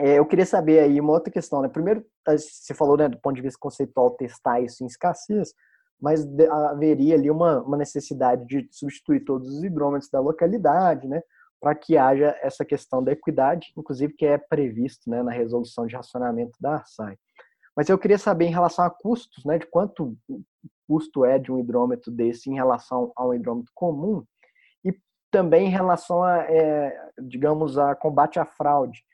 é, 0.00 0.18
eu 0.18 0.26
queria 0.26 0.46
saber 0.46 0.78
aí 0.78 1.00
uma 1.00 1.12
outra 1.12 1.32
questão. 1.32 1.60
Né? 1.60 1.68
Primeiro, 1.68 2.04
você 2.26 2.72
falou 2.72 2.96
né, 2.96 3.08
do 3.08 3.18
ponto 3.20 3.36
de 3.36 3.42
vista 3.42 3.58
conceitual 3.60 4.12
testar 4.12 4.60
isso 4.60 4.84
em 4.84 4.86
escassez, 4.86 5.52
mas 6.00 6.24
haveria 6.70 7.16
ali 7.16 7.30
uma, 7.30 7.60
uma 7.60 7.76
necessidade 7.76 8.46
de 8.46 8.68
substituir 8.70 9.24
todos 9.24 9.48
os 9.48 9.64
hidrômetros 9.64 10.10
da 10.10 10.20
localidade, 10.20 11.08
né, 11.08 11.20
para 11.60 11.74
que 11.74 11.96
haja 11.96 12.36
essa 12.40 12.64
questão 12.64 13.02
da 13.02 13.10
equidade, 13.10 13.72
inclusive 13.76 14.12
que 14.12 14.24
é 14.24 14.38
previsto 14.38 15.10
né, 15.10 15.22
na 15.24 15.32
resolução 15.32 15.86
de 15.86 15.96
racionamento 15.96 16.56
da 16.60 16.74
ARSAI. 16.74 17.18
Mas 17.76 17.88
eu 17.88 17.98
queria 17.98 18.18
saber 18.18 18.46
em 18.46 18.52
relação 18.52 18.84
a 18.84 18.90
custos, 18.90 19.44
né, 19.44 19.58
de 19.58 19.66
quanto 19.66 20.16
custo 20.88 21.24
é 21.24 21.38
de 21.38 21.52
um 21.52 21.58
hidrômetro 21.58 22.10
desse 22.10 22.50
em 22.50 22.54
relação 22.54 23.12
a 23.14 23.26
um 23.26 23.34
hidrômetro 23.34 23.70
comum 23.74 24.24
e 24.82 24.98
também 25.30 25.66
em 25.66 25.70
relação 25.70 26.24
a, 26.24 26.38
é, 26.44 27.10
digamos, 27.20 27.76
a 27.76 27.94
combate 27.94 28.40
à 28.40 28.46
fraude, 28.46 29.04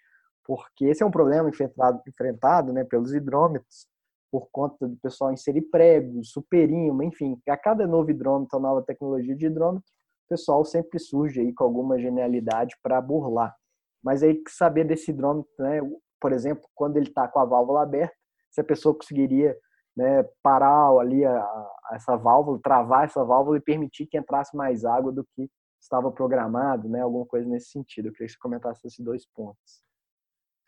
porque 0.44 0.84
esse 0.84 1.02
é 1.02 1.06
um 1.06 1.10
problema 1.10 1.48
enfrentado, 1.48 2.00
enfrentado 2.06 2.72
né, 2.72 2.84
pelos 2.84 3.12
hidrômetros 3.12 3.88
por 4.30 4.48
conta 4.50 4.86
do 4.86 4.96
pessoal 4.96 5.32
inserir 5.32 5.62
pregos, 5.62 6.30
superímã, 6.30 7.04
enfim, 7.04 7.40
a 7.48 7.56
cada 7.56 7.86
novo 7.86 8.10
hidrômetro, 8.10 8.58
nova 8.60 8.82
tecnologia 8.82 9.34
de 9.34 9.46
hidrômetro, 9.46 9.88
o 10.26 10.28
pessoal 10.28 10.64
sempre 10.64 10.98
surge 10.98 11.40
aí 11.40 11.52
com 11.52 11.64
alguma 11.64 11.98
genialidade 11.98 12.76
para 12.82 13.00
burlar. 13.00 13.54
Mas 14.02 14.22
aí 14.22 14.40
saber 14.48 14.84
desse 14.84 15.10
hidrômetro, 15.10 15.50
né, 15.58 15.80
por 16.20 16.32
exemplo, 16.32 16.68
quando 16.74 16.96
ele 16.96 17.08
está 17.08 17.28
com 17.28 17.38
a 17.38 17.44
válvula 17.44 17.82
aberta, 17.82 18.14
se 18.50 18.60
a 18.60 18.64
pessoa 18.64 18.94
conseguiria 18.94 19.56
né, 19.96 20.22
parar 20.42 20.90
ali 20.98 21.24
a, 21.24 21.38
a 21.38 21.90
essa 21.92 22.16
válvula, 22.16 22.58
travar 22.62 23.04
essa 23.04 23.24
válvula 23.24 23.58
e 23.58 23.60
permitir 23.60 24.06
que 24.06 24.18
entrasse 24.18 24.56
mais 24.56 24.84
água 24.84 25.12
do 25.12 25.24
que 25.34 25.48
estava 25.80 26.10
programado, 26.10 26.88
né, 26.88 27.00
alguma 27.00 27.26
coisa 27.26 27.48
nesse 27.48 27.70
sentido. 27.70 28.08
Eu 28.08 28.12
queria 28.12 28.26
que 28.26 28.32
você 28.32 28.38
comentasse 28.38 28.86
esses 28.86 29.04
dois 29.04 29.26
pontos. 29.26 29.82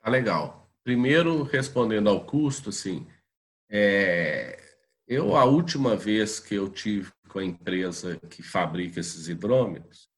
Tá 0.00 0.10
legal. 0.10 0.68
Primeiro, 0.84 1.42
respondendo 1.42 2.08
ao 2.08 2.24
custo, 2.24 2.68
assim, 2.68 3.06
é, 3.68 4.58
eu 5.08 5.36
a 5.36 5.44
última 5.44 5.96
vez 5.96 6.38
que 6.38 6.54
eu 6.54 6.68
tive 6.68 7.10
com 7.28 7.38
a 7.38 7.44
empresa 7.44 8.18
que 8.30 8.42
fabrica 8.42 9.00
esses 9.00 9.28
hidrômetros, 9.28 10.08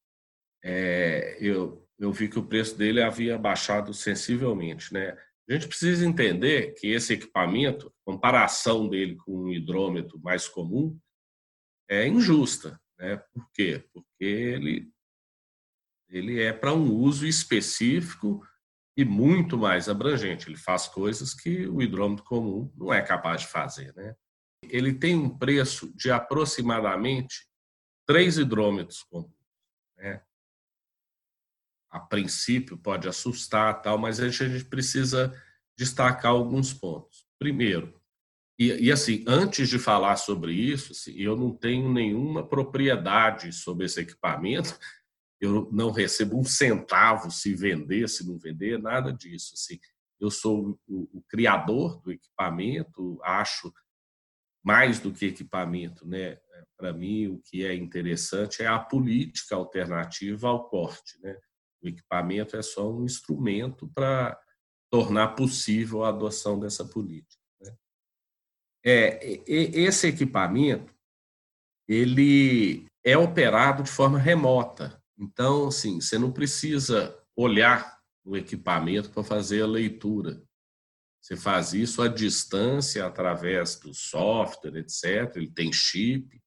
é, 0.63 1.37
eu, 1.39 1.87
eu 1.97 2.11
vi 2.11 2.27
que 2.27 2.37
o 2.37 2.45
preço 2.45 2.77
dele 2.77 3.01
havia 3.01 3.37
baixado 3.37 3.93
sensivelmente, 3.93 4.93
né? 4.93 5.17
A 5.49 5.53
gente 5.53 5.67
precisa 5.67 6.05
entender 6.05 6.75
que 6.75 6.87
esse 6.87 7.13
equipamento, 7.13 7.91
comparação 8.05 8.87
dele 8.87 9.15
com 9.15 9.45
um 9.45 9.49
hidrômetro 9.49 10.19
mais 10.19 10.47
comum, 10.47 10.95
é 11.89 12.07
injusta. 12.07 12.79
Né? 12.99 13.17
Por 13.33 13.49
quê? 13.51 13.83
Porque 13.91 14.23
ele, 14.23 14.91
ele 16.07 16.39
é 16.39 16.53
para 16.53 16.71
um 16.71 16.93
uso 16.93 17.25
específico 17.25 18.45
e 18.95 19.03
muito 19.03 19.57
mais 19.57 19.89
abrangente. 19.89 20.47
Ele 20.47 20.57
faz 20.57 20.87
coisas 20.87 21.33
que 21.33 21.67
o 21.67 21.81
hidrômetro 21.81 22.23
comum 22.25 22.71
não 22.77 22.93
é 22.93 23.01
capaz 23.01 23.41
de 23.41 23.47
fazer. 23.47 23.91
Né? 23.95 24.15
Ele 24.65 24.93
tem 24.93 25.15
um 25.15 25.35
preço 25.35 25.91
de 25.95 26.11
aproximadamente 26.11 27.47
três 28.05 28.37
hidrômetros 28.37 29.01
comuns. 29.01 29.33
Né? 29.97 30.21
A 31.89 31.99
princípio 31.99 32.77
pode 32.77 33.07
assustar, 33.07 33.81
tal, 33.81 33.97
mas 33.97 34.19
a 34.19 34.29
gente 34.29 34.65
precisa 34.65 35.33
destacar 35.77 36.31
alguns 36.31 36.73
pontos. 36.73 37.25
Primeiro, 37.39 37.99
e, 38.59 38.87
e 38.87 38.91
assim, 38.91 39.23
antes 39.25 39.69
de 39.69 39.79
falar 39.79 40.17
sobre 40.17 40.51
isso, 40.51 40.91
assim, 40.91 41.13
eu 41.13 41.35
não 41.37 41.55
tenho 41.55 41.91
nenhuma 41.91 42.45
propriedade 42.45 43.53
sobre 43.53 43.85
esse 43.85 44.01
equipamento, 44.01 44.77
eu 45.39 45.69
não 45.71 45.91
recebo 45.91 46.37
um 46.37 46.43
centavo 46.43 47.31
se 47.31 47.55
vender, 47.55 48.09
se 48.09 48.27
não 48.27 48.37
vender, 48.37 48.77
nada 48.77 49.13
disso. 49.13 49.53
Assim, 49.53 49.79
eu 50.19 50.29
sou 50.29 50.77
o, 50.85 51.19
o 51.19 51.23
criador 51.29 52.01
do 52.01 52.11
equipamento, 52.11 53.17
acho 53.23 53.73
mais 54.61 54.99
do 54.99 55.13
que 55.13 55.27
equipamento, 55.27 56.05
né? 56.05 56.37
Para 56.77 56.91
mim, 56.91 57.27
o 57.27 57.39
que 57.39 57.65
é 57.65 57.73
interessante 57.73 58.61
é 58.61 58.67
a 58.67 58.77
política 58.77 59.55
alternativa 59.55 60.49
ao 60.49 60.69
corte, 60.69 61.17
né? 61.21 61.37
O 61.81 61.87
equipamento 61.87 62.55
é 62.55 62.61
só 62.61 62.91
um 62.91 63.05
instrumento 63.05 63.87
para 63.93 64.39
tornar 64.91 65.29
possível 65.29 66.03
a 66.03 66.09
adoção 66.09 66.59
dessa 66.59 66.83
política. 66.83 67.41
Né? 67.61 67.75
É, 68.85 69.43
esse 69.47 70.07
equipamento 70.07 70.93
ele 71.87 72.85
é 73.03 73.17
operado 73.17 73.83
de 73.83 73.89
forma 73.89 74.19
remota. 74.19 75.01
Então, 75.17 75.67
assim, 75.67 75.99
você 75.99 76.17
não 76.17 76.31
precisa 76.31 77.17
olhar 77.35 77.99
o 78.23 78.37
equipamento 78.37 79.09
para 79.09 79.23
fazer 79.23 79.63
a 79.63 79.67
leitura. 79.67 80.43
Você 81.21 81.35
faz 81.35 81.73
isso 81.73 82.01
à 82.01 82.07
distância, 82.07 83.05
através 83.05 83.75
do 83.79 83.93
software, 83.93 84.77
etc. 84.77 85.35
Ele 85.35 85.51
tem 85.51 85.73
chip. 85.73 86.41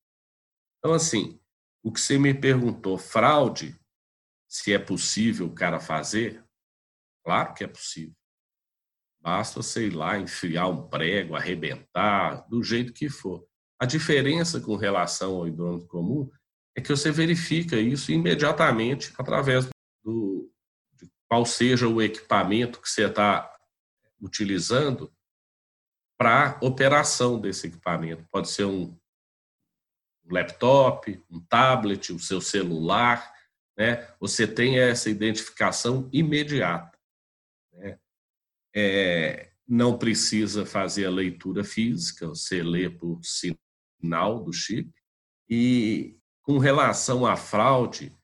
Então, 0.78 0.94
assim, 0.94 1.40
o 1.82 1.92
que 1.92 2.00
você 2.00 2.18
me 2.18 2.32
perguntou, 2.32 2.96
fraude, 2.96 3.78
se 4.52 4.72
é 4.72 4.78
possível 4.78 5.46
o 5.46 5.54
cara 5.54 5.80
fazer, 5.80 6.44
Claro 7.24 7.54
que 7.54 7.64
é 7.64 7.68
possível. 7.68 8.14
Basta, 9.20 9.62
sei 9.62 9.90
lá, 9.90 10.18
enfiar 10.18 10.66
um 10.66 10.88
prego, 10.88 11.36
arrebentar, 11.36 12.48
do 12.48 12.62
jeito 12.62 12.92
que 12.92 13.08
for. 13.08 13.46
A 13.80 13.86
diferença 13.86 14.60
com 14.60 14.74
relação 14.76 15.36
ao 15.36 15.46
hidrômetro 15.46 15.86
comum 15.86 16.30
é 16.76 16.80
que 16.80 16.88
você 16.88 17.10
verifica 17.12 17.76
isso 17.76 18.10
imediatamente 18.10 19.12
através 19.16 19.68
do 20.04 20.50
de 20.94 21.08
qual 21.28 21.46
seja 21.46 21.86
o 21.86 22.02
equipamento 22.02 22.80
que 22.80 22.88
você 22.88 23.06
está 23.06 23.48
utilizando 24.20 25.12
para 26.18 26.58
operação 26.60 27.40
desse 27.40 27.68
equipamento. 27.68 28.26
Pode 28.30 28.50
ser 28.50 28.64
um 28.64 28.96
laptop, 30.30 31.22
um 31.30 31.40
tablet, 31.40 32.12
o 32.12 32.18
seu 32.18 32.40
celular, 32.40 33.31
né? 33.76 34.08
Você 34.20 34.46
tem 34.46 34.78
essa 34.78 35.11
identificação 35.11 36.08
imediata. 36.12 36.98
Né? 37.72 37.98
É, 38.74 39.52
não 39.66 39.96
precisa 39.96 40.66
fazer 40.66 41.06
a 41.06 41.11
leitura 41.11 41.64
física, 41.64 42.28
você 42.28 42.62
lê 42.62 42.90
por 42.90 43.20
sinal 43.22 44.42
do 44.42 44.52
chip. 44.52 44.92
E 45.48 46.18
com 46.42 46.58
relação 46.58 47.24
à 47.24 47.37
fraude, 47.37 48.14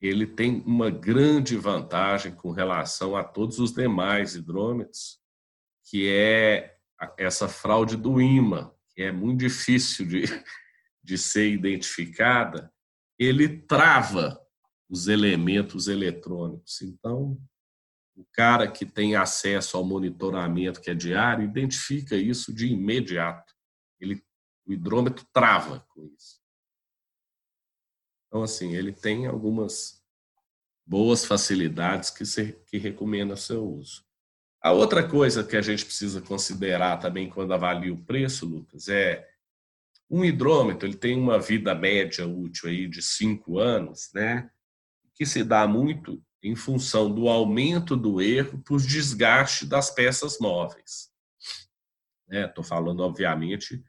ele 0.00 0.26
tem 0.26 0.62
uma 0.64 0.90
grande 0.90 1.56
vantagem 1.56 2.32
com 2.34 2.50
relação 2.50 3.16
a 3.16 3.24
todos 3.24 3.58
os 3.58 3.72
demais 3.72 4.34
hidrômetros, 4.34 5.18
que 5.84 6.08
é 6.08 6.76
essa 7.16 7.48
fraude 7.48 7.96
do 7.96 8.20
imã, 8.20 8.72
que 8.94 9.02
é 9.02 9.10
muito 9.10 9.40
difícil 9.40 10.06
de, 10.06 10.22
de 11.02 11.18
ser 11.18 11.50
identificada, 11.50 12.72
ele 13.18 13.48
trava 13.48 14.40
os 14.88 15.08
elementos 15.08 15.86
eletrônicos. 15.88 16.80
Então, 16.82 17.38
o 18.16 18.24
cara 18.32 18.70
que 18.70 18.84
tem 18.84 19.14
acesso 19.14 19.76
ao 19.76 19.84
monitoramento 19.84 20.80
que 20.80 20.90
é 20.90 20.94
diário 20.94 21.44
identifica 21.44 22.16
isso 22.16 22.52
de 22.52 22.66
imediato. 22.66 23.54
Ele, 24.00 24.22
o 24.66 24.72
hidrômetro 24.72 25.26
trava 25.32 25.86
com 25.90 26.04
isso. 26.06 26.40
Então, 28.26 28.42
assim, 28.42 28.74
ele 28.74 28.92
tem 28.92 29.26
algumas 29.26 30.02
boas 30.84 31.24
facilidades 31.24 32.10
que, 32.10 32.24
se, 32.24 32.52
que 32.66 32.78
recomenda 32.78 33.36
seu 33.36 33.64
uso. 33.64 34.04
A 34.60 34.72
outra 34.72 35.06
coisa 35.06 35.44
que 35.44 35.56
a 35.56 35.62
gente 35.62 35.84
precisa 35.84 36.20
considerar 36.20 36.96
também 36.96 37.30
quando 37.30 37.54
avalia 37.54 37.92
o 37.92 38.04
preço, 38.04 38.46
Lucas, 38.46 38.88
é 38.88 39.28
um 40.10 40.24
hidrômetro 40.24 40.88
ele 40.88 40.96
tem 40.96 41.16
uma 41.16 41.38
vida 41.38 41.74
média 41.74 42.26
útil 42.26 42.68
aí 42.68 42.88
de 42.88 43.02
cinco 43.02 43.58
anos, 43.58 44.10
né? 44.14 44.50
Que 45.18 45.26
se 45.26 45.42
dá 45.42 45.66
muito 45.66 46.22
em 46.40 46.54
função 46.54 47.12
do 47.12 47.28
aumento 47.28 47.96
do 47.96 48.22
erro 48.22 48.62
por 48.64 48.80
desgaste 48.80 49.66
das 49.66 49.90
peças 49.90 50.38
móveis. 50.38 51.10
Estou 52.30 52.62
né? 52.62 52.68
falando, 52.68 53.00
obviamente, 53.00 53.82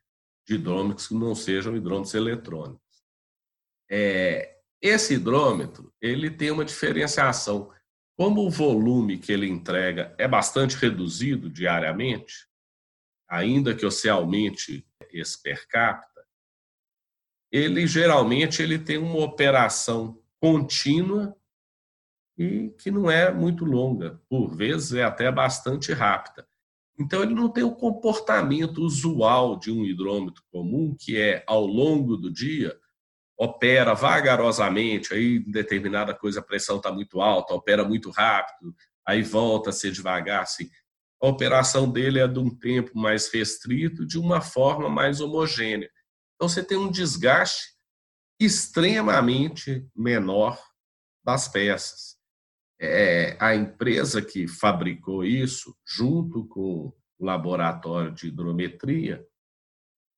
de 0.48 0.56
hidrômetros 0.56 1.08
que 1.08 1.14
não 1.14 1.36
sejam 1.36 1.76
hidrômetros 1.76 2.16
eletrônicos. 2.16 2.82
É, 3.92 4.58
esse 4.82 5.14
hidrômetro 5.14 5.94
ele 6.02 6.32
tem 6.32 6.50
uma 6.50 6.66
diferenciação. 6.66 7.72
Como 8.18 8.46
o 8.46 8.50
volume 8.50 9.20
que 9.20 9.32
ele 9.32 9.48
entrega 9.48 10.16
é 10.18 10.28
bastante 10.28 10.76
reduzido 10.76 11.48
diariamente, 11.48 12.48
ainda 13.28 13.76
que 13.76 13.86
você 13.86 14.10
aumente 14.10 14.84
esse 15.12 15.40
per 15.42 15.68
capita, 15.68 16.26
ele 17.52 17.86
geralmente 17.86 18.64
ele 18.64 18.80
tem 18.80 18.98
uma 18.98 19.20
operação 19.20 20.19
contínua 20.42 21.36
e 22.38 22.70
que 22.80 22.90
não 22.90 23.12
é 23.12 23.34
muito 23.34 23.66
longa, 23.66 24.22
por 24.30 24.56
vezes 24.56 24.94
é 24.94 25.04
até 25.04 25.30
bastante 25.30 25.92
rápida. 25.92 26.48
Então, 26.98 27.24
ele 27.24 27.34
não 27.34 27.50
tem 27.50 27.64
o 27.64 27.76
comportamento 27.76 28.80
usual 28.80 29.58
de 29.58 29.72
um 29.72 29.86
hidrômetro 29.86 30.44
comum, 30.52 30.96
que 30.98 31.18
é, 31.18 31.44
ao 31.48 31.66
longo 31.66 32.18
do 32.18 32.32
dia, 32.32 32.78
opera 33.38 33.94
vagarosamente, 33.94 35.14
aí 35.14 35.40
determinada 35.40 36.14
coisa 36.14 36.42
a 36.42 36.44
pressão 36.44 36.76
está 36.76 36.92
muito 36.92 37.22
alta, 37.22 37.54
opera 37.54 37.86
muito 37.86 38.10
rápido, 38.10 38.76
aí 39.06 39.24
volta 39.24 39.70
a 39.70 39.74
ser 39.74 39.92
devagar. 39.92 40.44
Assim. 40.44 40.70
A 41.22 41.28
operação 41.28 41.90
dele 41.90 42.20
é 42.20 42.28
de 42.28 42.40
um 42.40 42.54
tempo 42.54 42.98
mais 42.98 43.32
restrito, 43.34 44.06
de 44.06 44.20
uma 44.20 44.42
forma 44.42 44.90
mais 44.90 45.22
homogênea. 45.22 45.90
Então, 46.36 46.50
você 46.50 46.62
tem 46.64 46.78
um 46.78 46.92
desgaste 46.92 47.79
extremamente 48.40 49.86
menor 49.96 50.58
das 51.24 51.48
peças. 51.48 52.18
É, 52.80 53.36
a 53.40 53.54
empresa 53.54 54.22
que 54.22 54.48
fabricou 54.48 55.26
isso, 55.26 55.76
junto 55.86 56.48
com 56.48 56.94
o 57.18 57.26
laboratório 57.26 58.14
de 58.14 58.28
hidrometria, 58.28 59.28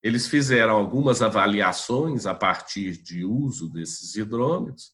eles 0.04 0.28
fizeram 0.28 0.76
algumas 0.76 1.22
avaliações 1.22 2.26
a 2.26 2.36
partir 2.36 3.02
de 3.02 3.24
uso 3.26 3.70
desses 3.70 4.16
hidrômetros 4.16 4.94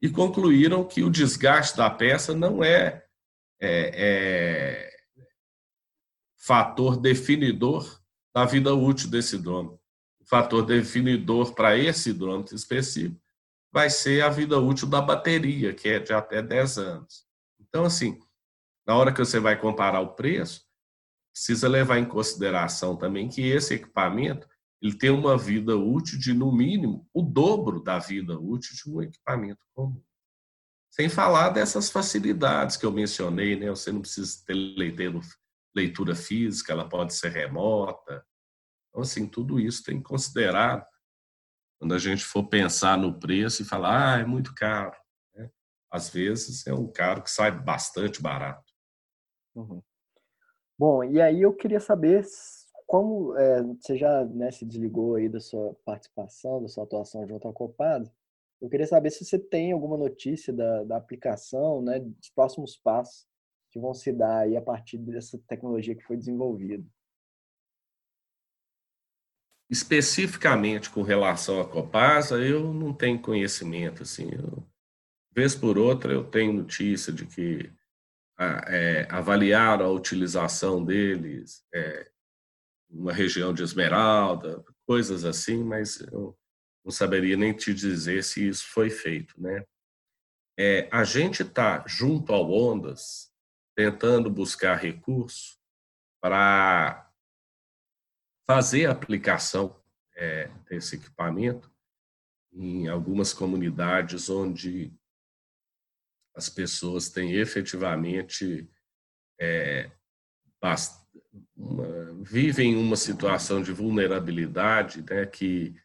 e 0.00 0.08
concluíram 0.08 0.86
que 0.86 1.02
o 1.02 1.10
desgaste 1.10 1.76
da 1.76 1.90
peça 1.90 2.34
não 2.34 2.62
é, 2.62 3.04
é, 3.60 3.92
é 3.94 4.90
fator 6.36 6.96
definidor 6.96 8.00
da 8.34 8.44
vida 8.44 8.74
útil 8.74 9.10
desse 9.10 9.36
hidrômetro. 9.36 9.77
Fator 10.28 10.64
definidor 10.64 11.54
para 11.54 11.76
esse 11.76 12.10
hidrômetro 12.10 12.54
específico 12.54 13.20
vai 13.72 13.88
ser 13.88 14.22
a 14.22 14.28
vida 14.28 14.58
útil 14.58 14.88
da 14.88 15.00
bateria, 15.00 15.74
que 15.74 15.88
é 15.88 15.98
de 15.98 16.12
até 16.12 16.42
10 16.42 16.78
anos. 16.78 17.26
Então, 17.60 17.84
assim, 17.84 18.18
na 18.86 18.96
hora 18.96 19.12
que 19.12 19.18
você 19.18 19.38
vai 19.38 19.58
comparar 19.58 20.00
o 20.00 20.14
preço, 20.14 20.66
precisa 21.32 21.68
levar 21.68 21.98
em 21.98 22.04
consideração 22.04 22.96
também 22.96 23.28
que 23.28 23.42
esse 23.42 23.74
equipamento 23.74 24.48
ele 24.80 24.96
tem 24.96 25.10
uma 25.10 25.36
vida 25.36 25.76
útil 25.76 26.18
de, 26.18 26.32
no 26.32 26.52
mínimo, 26.52 27.08
o 27.12 27.20
dobro 27.22 27.82
da 27.82 27.98
vida 27.98 28.38
útil 28.38 28.74
de 28.74 28.90
um 28.90 29.02
equipamento 29.02 29.60
comum. 29.74 30.02
Sem 30.90 31.08
falar 31.08 31.50
dessas 31.50 31.90
facilidades 31.90 32.76
que 32.76 32.86
eu 32.86 32.92
mencionei, 32.92 33.58
né? 33.58 33.70
Você 33.70 33.92
não 33.92 34.00
precisa 34.00 34.42
ter 34.46 34.54
leitura 35.74 36.14
física, 36.14 36.72
ela 36.72 36.88
pode 36.88 37.14
ser 37.14 37.30
remota. 37.30 38.24
Então, 38.98 39.04
assim, 39.04 39.28
tudo 39.28 39.60
isso 39.60 39.84
tem 39.84 39.98
que 39.98 40.08
considerar 40.08 40.84
quando 41.78 41.94
a 41.94 41.98
gente 41.98 42.24
for 42.24 42.48
pensar 42.48 42.98
no 42.98 43.16
preço 43.16 43.62
e 43.62 43.64
falar, 43.64 44.16
ah, 44.16 44.20
é 44.20 44.24
muito 44.24 44.52
caro. 44.56 44.96
Né? 45.36 45.48
Às 45.88 46.10
vezes 46.10 46.66
é 46.66 46.74
um 46.74 46.90
caro 46.90 47.22
que 47.22 47.30
sai 47.30 47.52
bastante 47.52 48.20
barato. 48.20 48.72
Uhum. 49.54 49.80
Bom, 50.76 51.04
e 51.04 51.20
aí 51.20 51.42
eu 51.42 51.54
queria 51.54 51.78
saber 51.78 52.26
como 52.88 53.36
é, 53.38 53.62
você 53.62 53.96
já 53.96 54.24
né, 54.24 54.50
se 54.50 54.64
desligou 54.64 55.14
aí 55.14 55.28
da 55.28 55.38
sua 55.38 55.74
participação, 55.84 56.60
da 56.60 56.66
sua 56.66 56.82
atuação 56.82 57.24
junto 57.24 57.46
ao 57.46 57.54
Copado, 57.54 58.10
eu 58.60 58.68
queria 58.68 58.86
saber 58.88 59.10
se 59.10 59.24
você 59.24 59.38
tem 59.38 59.70
alguma 59.70 59.96
notícia 59.96 60.52
da, 60.52 60.82
da 60.82 60.96
aplicação, 60.96 61.80
né, 61.82 62.00
dos 62.00 62.30
próximos 62.30 62.76
passos 62.76 63.28
que 63.70 63.78
vão 63.78 63.94
se 63.94 64.12
dar 64.12 64.38
aí 64.38 64.56
a 64.56 64.62
partir 64.62 64.98
dessa 64.98 65.38
tecnologia 65.46 65.94
que 65.94 66.02
foi 66.02 66.16
desenvolvida. 66.16 66.84
Especificamente 69.70 70.88
com 70.88 71.02
relação 71.02 71.60
à 71.60 71.68
Copasa, 71.68 72.38
eu 72.38 72.72
não 72.72 72.92
tenho 72.92 73.20
conhecimento. 73.20 74.02
Assim, 74.02 74.30
eu, 74.32 74.66
vez 75.32 75.54
por 75.54 75.76
outra, 75.76 76.12
eu 76.12 76.24
tenho 76.24 76.52
notícia 76.52 77.12
de 77.12 77.26
que 77.26 77.70
é, 78.38 79.06
avaliaram 79.10 79.86
a 79.86 79.90
utilização 79.90 80.84
deles 80.84 81.64
é, 81.74 82.08
uma 82.88 83.12
região 83.12 83.52
de 83.52 83.62
Esmeralda, 83.62 84.64
coisas 84.86 85.24
assim, 85.24 85.62
mas 85.62 86.00
eu 86.00 86.36
não 86.84 86.90
saberia 86.90 87.36
nem 87.36 87.52
te 87.52 87.74
dizer 87.74 88.24
se 88.24 88.48
isso 88.48 88.66
foi 88.68 88.88
feito, 88.88 89.40
né? 89.40 89.64
É, 90.58 90.88
a 90.90 91.04
gente 91.04 91.42
está 91.42 91.84
junto 91.86 92.32
ao 92.32 92.50
Ondas 92.50 93.30
tentando 93.76 94.30
buscar 94.30 94.76
recurso 94.76 95.56
para 96.20 97.07
fazer 98.48 98.86
a 98.86 98.92
aplicação 98.92 99.76
é, 100.16 100.50
desse 100.70 100.96
equipamento 100.96 101.70
em 102.50 102.88
algumas 102.88 103.34
comunidades 103.34 104.30
onde 104.30 104.90
as 106.34 106.48
pessoas 106.48 107.10
têm 107.10 107.34
efetivamente 107.34 108.66
é, 109.38 109.90
uma, 111.54 112.12
vivem 112.22 112.74
uma 112.74 112.96
situação 112.96 113.62
de 113.62 113.70
vulnerabilidade 113.70 115.02
né, 115.02 115.26
que, 115.26 115.76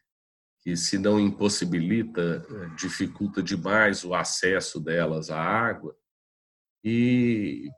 que, 0.62 0.74
se 0.74 0.96
não 0.96 1.20
impossibilita, 1.20 2.46
dificulta 2.78 3.42
demais 3.42 4.04
o 4.04 4.14
acesso 4.14 4.80
delas 4.80 5.28
à 5.28 5.38
água. 5.38 5.94
E, 6.82 7.68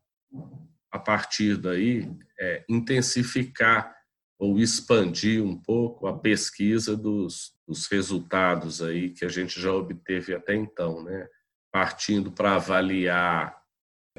a 0.92 0.98
partir 0.98 1.56
daí, 1.56 2.08
é, 2.38 2.64
intensificar 2.68 3.95
ou 4.38 4.58
expandir 4.58 5.42
um 5.42 5.56
pouco 5.56 6.06
a 6.06 6.18
pesquisa 6.18 6.96
dos, 6.96 7.54
dos 7.66 7.86
resultados 7.86 8.82
aí 8.82 9.10
que 9.10 9.24
a 9.24 9.28
gente 9.28 9.60
já 9.60 9.72
obteve 9.72 10.34
até 10.34 10.54
então, 10.54 11.02
né? 11.02 11.26
partindo 11.72 12.30
para 12.32 12.56
avaliar 12.56 13.56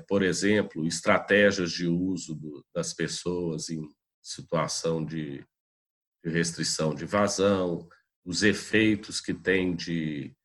por 0.03 0.24
exemplo, 0.24 0.86
estratégias 0.86 1.72
de 1.72 1.88
uso 1.88 2.36
do, 2.36 2.65
das 2.74 2.93
pessoas 2.93 3.70
em 3.70 3.88
situação 4.22 5.03
de, 5.03 5.45
de, 6.24 6.30
restrição 6.30 6.93
de 6.93 7.05
vazão, 7.05 7.88
os 8.26 8.43
efeitos 8.43 9.22
que 9.22 9.34
tem 9.34 9.76
de, 9.76 10.36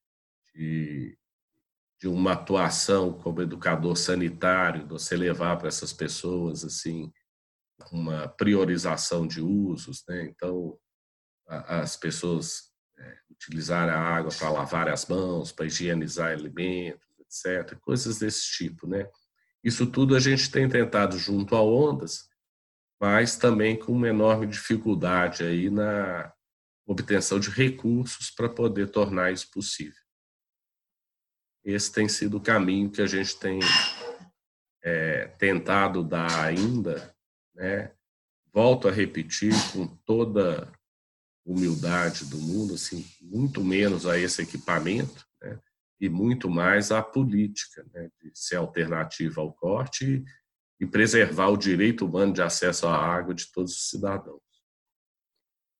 de, 0.54 1.18
de 2.00 2.08
uma 2.08 2.32
atuação 2.32 3.12
como 3.12 3.42
educador 3.42 3.96
sanitário, 3.96 4.86
você 4.86 5.16
levar 5.16 5.56
para 5.56 5.68
essas 5.68 5.92
pessoas 5.92 6.64
assim 6.64 7.12
uma 7.90 8.28
priorização 8.28 9.26
de 9.26 9.40
usos, 9.40 10.04
né? 10.08 10.24
Então, 10.24 10.78
as 11.46 11.96
pessoas 11.96 12.72
é, 12.98 13.18
utilizarem 13.30 13.94
a 13.94 13.98
água 13.98 14.30
para 14.36 14.50
lavar 14.50 14.88
as 14.88 15.06
mãos, 15.06 15.52
para 15.52 15.66
higienizar 15.66 16.32
alimentos, 16.32 17.06
etc. 17.20 17.78
Coisas 17.80 18.18
desse 18.18 18.50
tipo, 18.52 18.86
né? 18.86 19.08
Isso 19.62 19.86
tudo 19.86 20.16
a 20.16 20.20
gente 20.20 20.50
tem 20.50 20.68
tentado 20.68 21.18
junto 21.18 21.54
a 21.54 21.62
Ondas, 21.62 22.28
mas 23.00 23.36
também 23.36 23.78
com 23.78 23.92
uma 23.92 24.08
enorme 24.08 24.46
dificuldade 24.46 25.42
aí 25.42 25.70
na 25.70 26.32
obtenção 26.86 27.38
de 27.38 27.50
recursos 27.50 28.30
para 28.30 28.48
poder 28.48 28.90
tornar 28.90 29.32
isso 29.32 29.50
possível. 29.50 30.00
Esse 31.64 31.92
tem 31.92 32.08
sido 32.08 32.38
o 32.38 32.40
caminho 32.40 32.90
que 32.90 33.00
a 33.00 33.06
gente 33.06 33.38
tem 33.38 33.60
é, 34.82 35.28
tentado 35.38 36.02
dar 36.02 36.44
ainda, 36.44 37.14
né? 37.54 37.92
Volto 38.52 38.88
a 38.88 38.92
repetir 38.92 39.52
com 39.72 39.86
toda 40.04 40.70
humildade 41.44 42.26
do 42.26 42.38
mundo, 42.38 42.74
assim, 42.74 43.04
muito 43.20 43.64
menos 43.64 44.06
a 44.06 44.18
esse 44.18 44.42
equipamento, 44.42 45.26
né? 45.40 45.58
e 46.02 46.08
muito 46.08 46.50
mais 46.50 46.90
à 46.90 47.00
política, 47.00 47.86
né, 47.94 48.10
de 48.20 48.32
ser 48.34 48.56
alternativa 48.56 49.40
ao 49.40 49.52
corte 49.52 50.24
e, 50.80 50.86
preservar 50.86 51.48
o 51.48 51.56
direito 51.56 52.04
humano 52.04 52.32
de 52.32 52.42
acesso 52.42 52.88
à 52.88 52.96
água 52.96 53.32
de 53.32 53.52
todos 53.52 53.72
os 53.72 53.88
cidadãos. 53.88 54.40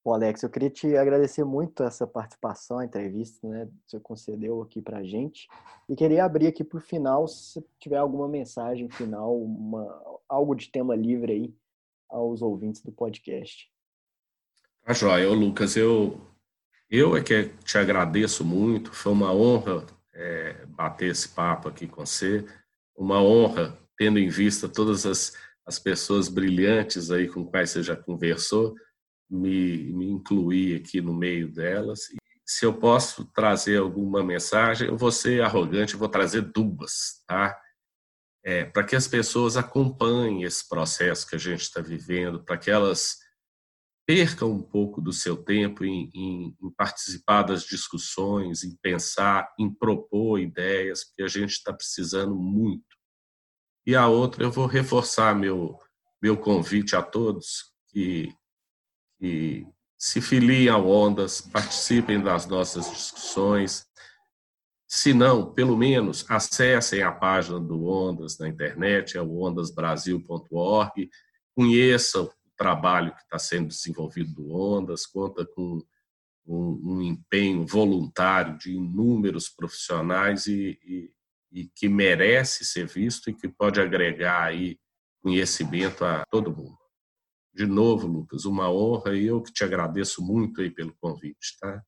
Alex, 0.07 0.43
eu 0.43 0.51
queria 0.51 0.71
te 0.71 0.97
agradecer 0.97 1.45
muito 1.45 1.83
essa 1.83 2.07
participação, 2.07 2.79
a 2.79 2.85
entrevista, 2.85 3.47
né, 3.49 3.69
você 3.85 3.99
concedeu 3.99 4.63
aqui 4.63 4.81
para 4.81 5.03
gente. 5.03 5.49
E 5.89 5.97
queria 5.97 6.25
abrir 6.25 6.47
aqui 6.47 6.63
para 6.63 6.79
o 6.79 6.81
final, 6.81 7.27
se 7.27 7.65
tiver 7.81 7.97
alguma 7.97 8.29
mensagem 8.29 8.89
final, 8.91 9.37
uma, 9.37 10.21
algo 10.29 10.55
de 10.55 10.71
tema 10.71 10.95
livre 10.95 11.33
aí 11.33 11.55
aos 12.13 12.43
ouvintes 12.43 12.83
do 12.83 12.93
podcast. 12.93 13.69
Tá 14.85 14.93
joia. 14.93 15.29
Ô, 15.31 15.35
Lucas, 15.35 15.77
eu, 15.77 16.21
eu 16.91 17.17
é 17.17 17.23
que 17.23 17.51
te 17.65 17.79
agradeço 17.79 18.45
muito, 18.45 18.93
foi 18.93 19.13
uma 19.13 19.33
honra 19.33 19.87
é, 20.13 20.67
bater 20.67 21.11
esse 21.11 21.29
papo 21.29 21.69
aqui 21.69 21.87
com 21.87 22.05
você. 22.05 22.45
Uma 22.95 23.23
honra, 23.23 23.79
tendo 23.97 24.19
em 24.19 24.29
vista 24.29 24.69
todas 24.69 25.07
as, 25.07 25.33
as 25.65 25.79
pessoas 25.79 26.29
brilhantes 26.29 27.11
aí 27.11 27.29
com 27.29 27.45
quais 27.45 27.71
você 27.71 27.83
já 27.83 27.97
conversou, 27.97 28.75
me, 29.31 29.93
me 29.93 30.11
incluir 30.11 30.77
aqui 30.77 31.01
no 31.01 31.15
meio 31.15 31.51
delas. 31.51 32.11
E 32.11 32.17
se 32.45 32.67
eu 32.67 32.75
posso 32.75 33.25
trazer 33.33 33.79
alguma 33.79 34.23
mensagem, 34.23 34.89
eu 34.89 34.97
vou 34.97 35.11
ser 35.11 35.43
arrogante, 35.43 35.97
vou 35.97 36.09
trazer 36.09 36.43
duas, 36.43 37.23
tá? 37.27 37.59
É, 38.45 38.65
para 38.65 38.85
que 38.85 38.97
as 38.97 39.07
pessoas 39.07 39.57
acompanhem 39.57 40.43
esse 40.43 40.69
processo 40.69 41.27
que 41.29 41.37
a 41.37 41.39
gente 41.39 41.63
está 41.63 41.81
vivendo, 41.81 42.43
para 42.43 42.59
que 42.59 42.71
elas 42.71 43.19
perca 44.07 44.45
um 44.45 44.61
pouco 44.61 45.01
do 45.01 45.13
seu 45.13 45.37
tempo 45.37 45.85
em, 45.85 46.11
em, 46.13 46.57
em, 46.61 46.71
participar 46.77 47.45
das 47.45 47.65
discussões, 47.65 48.65
em 48.65 48.77
pensar, 48.83 49.53
em 49.59 49.73
propor 49.73 50.41
ideias, 50.41 51.05
porque 51.05 51.23
a 51.23 51.29
gente 51.29 51.53
está 51.53 51.73
precisando 51.73 52.35
muito. 52.35 52.97
E 53.87 53.95
a 53.95 54.07
outra, 54.09 54.45
eu 54.45 54.51
vou 54.51 54.67
reforçar 54.67 55.35
meu, 55.35 55.79
meu 56.21 56.37
convite 56.37 56.97
a 56.97 57.03
todos 57.03 57.73
que, 57.89 58.35
que 59.19 59.67
se 59.97 60.21
filiem 60.21 60.69
ao 60.69 60.89
Ondas, 60.89 61.41
participem 61.41 62.21
das 62.21 62.47
nossas 62.47 62.91
discussões. 62.91 63.87
Se 64.95 65.15
não, 65.15 65.51
pelo 65.51 65.75
menos 65.75 66.23
acessem 66.29 67.01
a 67.01 67.11
página 67.11 67.59
do 67.59 67.87
Ondas 67.87 68.39
na 68.39 68.47
internet, 68.47 69.17
é 69.17 69.23
o 69.23 69.41
ondasbrasil.org, 69.41 71.11
conheçam 71.57 72.31
trabalho 72.59 73.15
que 73.15 73.23
está 73.23 73.39
sendo 73.39 73.69
desenvolvido 73.69 74.35
do 74.35 74.55
Ondas, 74.55 75.07
conta 75.07 75.47
com 75.47 75.83
um, 76.47 76.97
um 76.97 77.03
empenho 77.03 77.67
voluntário 77.67 78.59
de 78.59 78.73
inúmeros 78.73 79.49
profissionais 79.49 80.47
e, 80.47 80.79
e, 80.85 81.11
e, 81.51 81.69
que 81.75 81.89
merece 81.89 82.63
ser 82.63 82.87
visto 82.87 83.31
e 83.31 83.35
que 83.35 83.49
pode 83.49 83.81
agregar 83.81 84.43
aí 84.43 84.79
conhecimento 85.23 86.05
a 86.05 86.23
todo 86.31 86.55
mundo. 86.55 86.77
De 87.55 87.65
novo, 87.65 88.07
Lucas, 88.07 88.45
uma 88.45 88.71
honra 88.71 89.17
e 89.17 89.25
eu 89.25 89.41
que 89.41 89.55
te 89.55 89.65
agradeço 89.65 90.23
muito 90.23 90.61
aí 90.61 90.71
pelo 90.71 90.95
convite, 91.01 91.57
tá? 91.59 91.83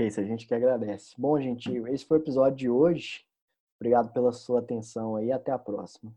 Que 0.00 0.06
isso, 0.06 0.18
a 0.18 0.24
gente 0.24 0.46
que 0.46 0.54
agradece. 0.54 1.14
Bom, 1.18 1.38
gente, 1.38 1.70
esse 1.70 2.06
foi 2.06 2.16
o 2.16 2.22
episódio 2.22 2.56
de 2.56 2.70
hoje. 2.70 3.22
Obrigado 3.78 4.10
pela 4.14 4.32
sua 4.32 4.60
atenção 4.60 5.14
aí, 5.14 5.30
até 5.30 5.52
a 5.52 5.58
próxima. 5.58 6.10